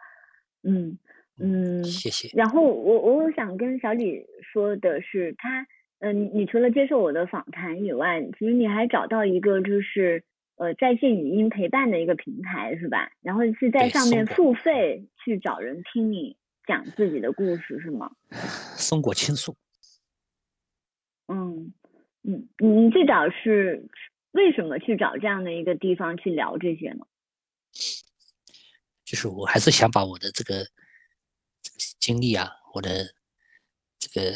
[0.62, 0.98] 嗯
[1.38, 2.28] 嗯，谢谢。
[2.36, 5.66] 然后我我想跟小李说的是，他
[6.00, 10.22] 嗯，你除了接受我的访谈以外，其实你还找到一个就是
[10.56, 13.10] 呃在线语音陪伴的一个平台是吧？
[13.22, 16.36] 然后是在上面付费去找人听你。
[16.66, 18.10] 讲自己的故事是吗？
[18.78, 19.54] 松果倾诉。
[21.28, 21.74] 嗯
[22.22, 23.86] 嗯，你最早是
[24.30, 27.04] 为什么去找这样的一个地方去聊这些呢？
[29.04, 30.66] 就是我还是想把我的这个
[32.00, 33.12] 经历啊，我的
[33.98, 34.32] 这个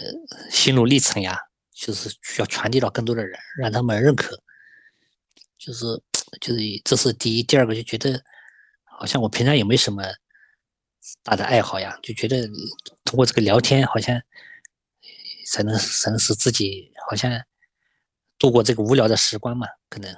[0.50, 1.34] 心路历程呀，
[1.72, 4.38] 就是需要传递到更多的人，让他们认可。
[5.58, 5.84] 就是
[6.40, 8.22] 就是这是第一，第二个就觉得
[8.84, 10.02] 好像我平常也没什么。
[11.22, 12.46] 大的爱好呀，就觉得
[13.02, 14.20] 通过这个聊天，好像
[15.46, 17.30] 才能才能使自己好像
[18.38, 20.14] 度过这个无聊的时光嘛，可能。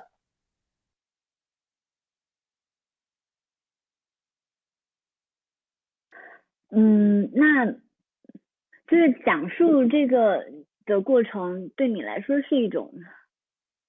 [6.70, 10.44] 嗯，那就是讲述这个
[10.86, 12.92] 的过程，对你来说是一种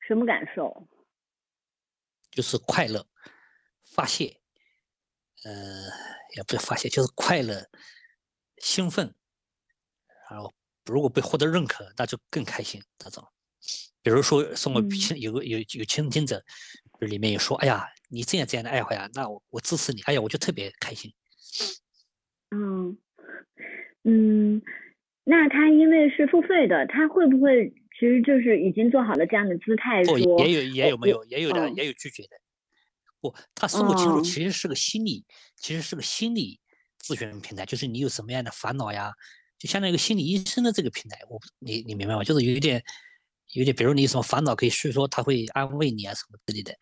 [0.07, 0.87] 什么感受？
[2.31, 3.05] 就是快乐，
[3.83, 4.39] 发泄，
[5.43, 5.51] 呃。
[6.37, 7.67] 也不是发泄，就是快乐、
[8.59, 9.13] 兴奋，
[10.29, 10.53] 然后
[10.85, 12.81] 如果被获得认可，那就更开心。
[13.03, 13.21] 那种，
[14.01, 16.41] 比如说，送我倾有个有有倾听者，
[17.01, 21.13] 里面有说：“哎呀，你这样这样的爱好呀，那我我支持你。”哎呀，我就特别开心。
[22.51, 22.97] 嗯
[24.05, 24.61] 嗯，
[25.25, 30.03] 那他因为是付费的，他会不会其实就是已经做好了这样的姿态？
[30.03, 32.29] 说也有也有没有也有的也有拒绝的。
[33.19, 35.23] 不，他生活清楚其实是个心理，
[35.55, 36.59] 其实是个心理
[36.99, 39.13] 咨询平台，就是你有什么样的烦恼呀，
[39.59, 41.19] 就相当于一个心理医生的这个平台。
[41.29, 42.23] 我你你明白吗？
[42.23, 42.83] 就是有一点，
[43.53, 46.73] 有点，比如你有什么烦恼可以诉说，他会安慰你啊什么之类的。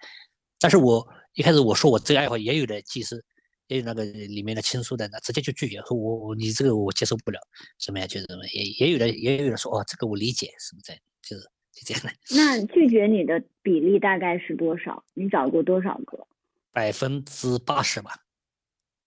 [0.58, 3.22] 但是我一开始我说我这个爱好也有的技师，
[3.68, 7.40] 也有那个里面的倾诉的，那直接就拒绝说，我我你这个我接受不了，
[7.78, 8.08] 什么呀？
[8.08, 10.98] 就是也也有的也有人说哦，这个我理解，是不是？
[11.22, 12.12] 就是就这样的。
[12.36, 15.04] 那拒绝你的比例大概是多少？
[15.14, 16.28] 你找过多少个？
[16.72, 18.26] 百分之八十吧。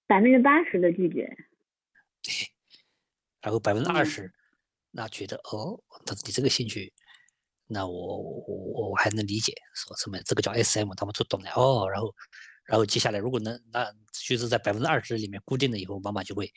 [0.06, 1.24] 百分之八十的拒绝。
[2.22, 2.32] 对。
[3.40, 4.32] 然后百分之二十，
[4.90, 6.92] 那觉得哦，他你这个兴趣。
[7.66, 11.88] 那我我我我还能理解，说什么这个叫 SM，他们都懂的哦。
[11.90, 12.14] 然后，
[12.66, 16.52] 然后接下来如果能，那就是在百分之二十里面固定了以后，妈妈就会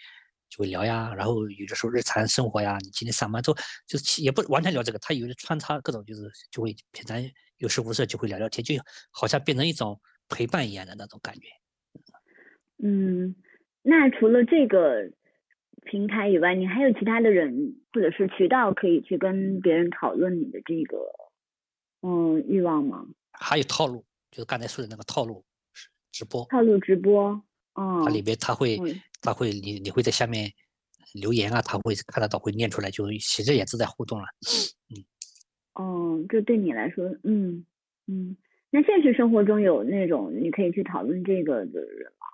[0.50, 1.14] 就会聊呀。
[1.16, 7.22] 然后有的时候日常生活呀，你今天上班之后就是也不完全聊这个，他有的穿插各种就是就会平常
[7.58, 8.76] 有事无事就会聊聊天，就
[9.12, 11.48] 好像变成一种陪伴一样的那种感觉。
[12.84, 13.36] 嗯，
[13.82, 15.12] 那除了这个。
[15.88, 20.98] 平台以外，你还有其他的人或者是渠道可以去跟别人讨论你的这个
[22.02, 23.06] 嗯欲望吗？
[23.34, 25.46] 还有套路，就是刚才说的那个套路
[26.12, 26.44] 直播。
[26.50, 27.40] 套路直播，
[27.76, 28.04] 哦。
[28.04, 28.78] 它里边他会
[29.22, 30.52] 他会你你会在下面
[31.14, 34.26] 留言啊，他会看得到会念出来，就其实也是在互动了。
[34.90, 35.06] 嗯。
[35.76, 37.66] 哦，这对你来说，嗯
[38.08, 38.36] 嗯。
[38.72, 42.28] 那现实生活中有那种你可以去讨论这个的人吗？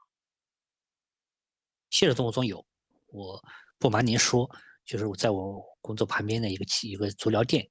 [1.92, 2.66] 现实生活中有。
[3.08, 3.44] 我
[3.78, 4.50] 不瞒您说，
[4.86, 7.68] 就是我在我工作旁边的一个一个足疗店，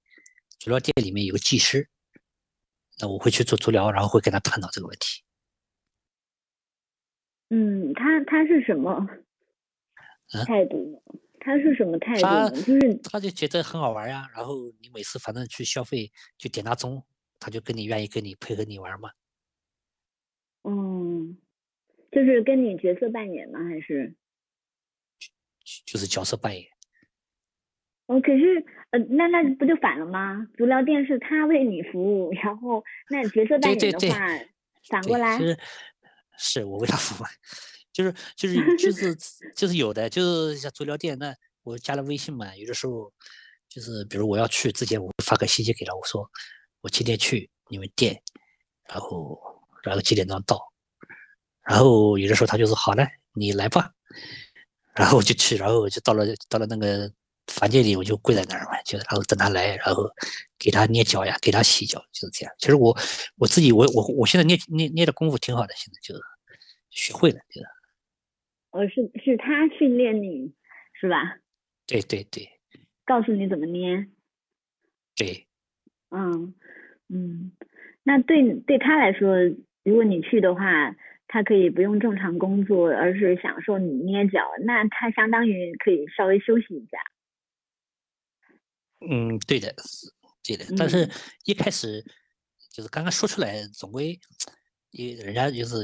[0.59, 1.89] 足疗店里面有个技师，
[3.01, 5.23] 那我会去做足疗，然后会跟他探讨这个问题。
[7.51, 9.07] 嗯，他他是什么
[10.47, 11.03] 态度？
[11.41, 12.57] 他是什么态度？
[12.61, 17.03] 就是他就觉得很好玩呀，然后你每次反正去消费就点他钟，
[17.39, 19.11] 他就跟你愿意跟你配合你玩嘛。
[20.63, 21.39] 嗯，
[22.13, 23.59] 就是跟你角色扮演吗？
[23.65, 24.15] 还是？
[25.87, 26.67] 就是角色扮演。
[28.07, 30.47] 哦，可是呃，那那不就反了吗？
[30.57, 34.19] 足疗店是他为你服务，然后那角色扮演的话，
[34.89, 35.39] 反过来
[36.41, 37.27] 是是我为他服务，
[37.93, 39.17] 就是 就是就是
[39.55, 43.13] 就是有的，就是像足疗店那我加了微信嘛，有的时候
[43.69, 46.29] 就是比如我要去之前，我会发个信息给他，我说
[46.81, 48.21] 我今天去你们店，
[48.89, 49.39] 然后
[49.83, 50.59] 然后几点钟到，
[51.63, 53.93] 然后有的时候他就说好嘞，你来吧。
[54.93, 57.11] 然后我就去，然后就到了到了那个
[57.47, 60.11] 房间里，我就跪在那儿嘛，就然后等他来，然后
[60.59, 62.53] 给他捏脚呀，给他洗脚，就是这样。
[62.59, 62.95] 其实我
[63.37, 66.21] 我自己我我我现在捏捏捏的功夫挺好的，现在就
[66.91, 67.67] 学会了，就是。
[68.71, 70.53] 哦，是是他训练你，
[71.01, 71.39] 是吧？
[71.87, 72.49] 对对对。
[73.05, 74.07] 告诉你怎么捏。
[75.17, 75.47] 对。
[76.11, 76.55] 嗯
[77.09, 77.53] 嗯，
[78.03, 79.37] 那对对他来说，
[79.83, 80.95] 如果你去的话。
[81.33, 86.99] 他可以不用正常工作，而是享受你捏脚，那他相当于可以稍微休息一下。
[89.09, 89.73] 嗯，对的，
[90.43, 90.65] 对的。
[90.77, 91.09] 但是
[91.45, 92.03] 一开始
[92.73, 94.19] 就是刚刚说出来，总归，
[94.91, 95.77] 因人家就是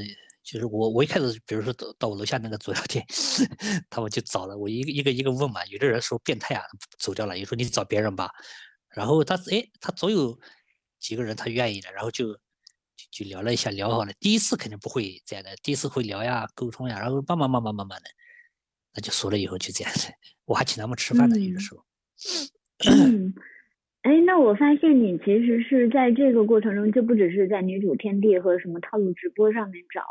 [0.47, 3.05] 就是我我一开始，比如说到到我楼下那个足疗店，
[3.91, 5.67] 他们就找了我一个一个一个问嘛。
[5.67, 6.63] 有的人说变态啊，
[6.99, 7.37] 走掉了。
[7.37, 8.31] 有时候你找别人吧，
[8.95, 10.39] 然后他哎，他总有
[11.01, 12.39] 几个人他愿意的，然后就。
[13.11, 14.13] 就聊了一下，聊好了。
[14.21, 18.09] 第一次肯定不会这样的，第一次会聊呀、沟通呀，然后慢慢、慢慢、慢慢的，
[18.95, 20.01] 那就熟了以后就这样的。
[20.45, 21.85] 我还请他们吃饭呢，有的时候。
[22.91, 23.33] 嗯，
[24.03, 30.03] 哎，那我发现你其实是在这个过程中，就不只是在女主天地和什么套路直播上面找，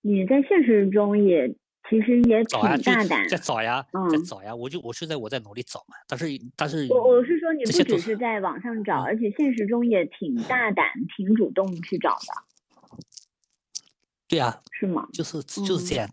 [0.00, 1.54] 你在现实中也。
[1.88, 10.84] 其实也挺大胆，在找呀，在找呀，我就我是在我在努力找嘛，但是但是我我是说你不只是在网上找，而且现实中也挺大胆、
[11.16, 12.98] 挺主动去找的。
[14.28, 15.08] 对呀，是吗？
[15.14, 16.06] 就是就是这样，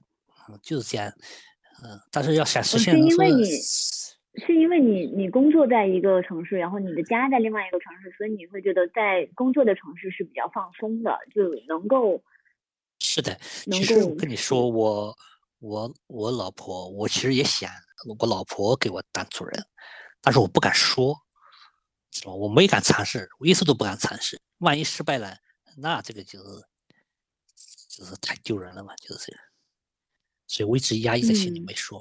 [0.47, 1.11] 嗯，就是这样，
[1.83, 12.23] 嗯，但是要想实现，是因为你是因为你你工作在一个城市，然后你的家在另外一个城市，所以你会觉得在工作的城市是比较放松的，就能够
[12.99, 13.39] 是的。
[13.71, 15.17] 其实我跟你说我。
[15.59, 17.71] 我我老婆，我其实也想
[18.19, 19.65] 我老婆给我当主人，
[20.21, 21.17] 但是我不敢说，
[22.11, 22.31] 是吧？
[22.31, 24.39] 我没敢尝试，我一次都不敢尝试。
[24.59, 25.35] 万一失败了，
[25.77, 26.45] 那这个就是
[27.89, 29.41] 就是太丢人了嘛，就是这样。
[30.45, 31.99] 所以我一直压抑在心里没说。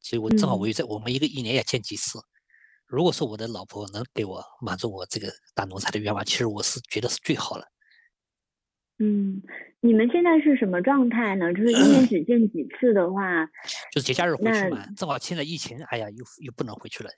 [0.00, 2.18] 所以我正好我又在我们一个一年也见几次。
[2.86, 7.71] 如果说我的老婆能给我满足我这个当奴才的愿望，其实我是觉得是最好了。
[9.02, 9.42] 嗯，
[9.80, 11.52] 你们现在是什么状态呢？
[11.52, 13.44] 就是一年只见几次的话，
[13.90, 14.86] 就是节假日回去嘛。
[14.96, 17.10] 正好现在疫情，哎呀，又又不能回去了。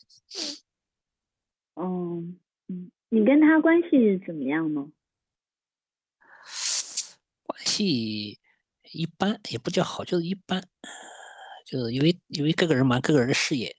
[1.74, 2.24] 哦，
[2.68, 4.88] 嗯，你跟他关系怎么样呢？
[7.44, 8.38] 关系
[8.92, 10.66] 一般，也不叫好，就是一般。
[11.66, 13.76] 就是因为因为各个人忙各个人的事业，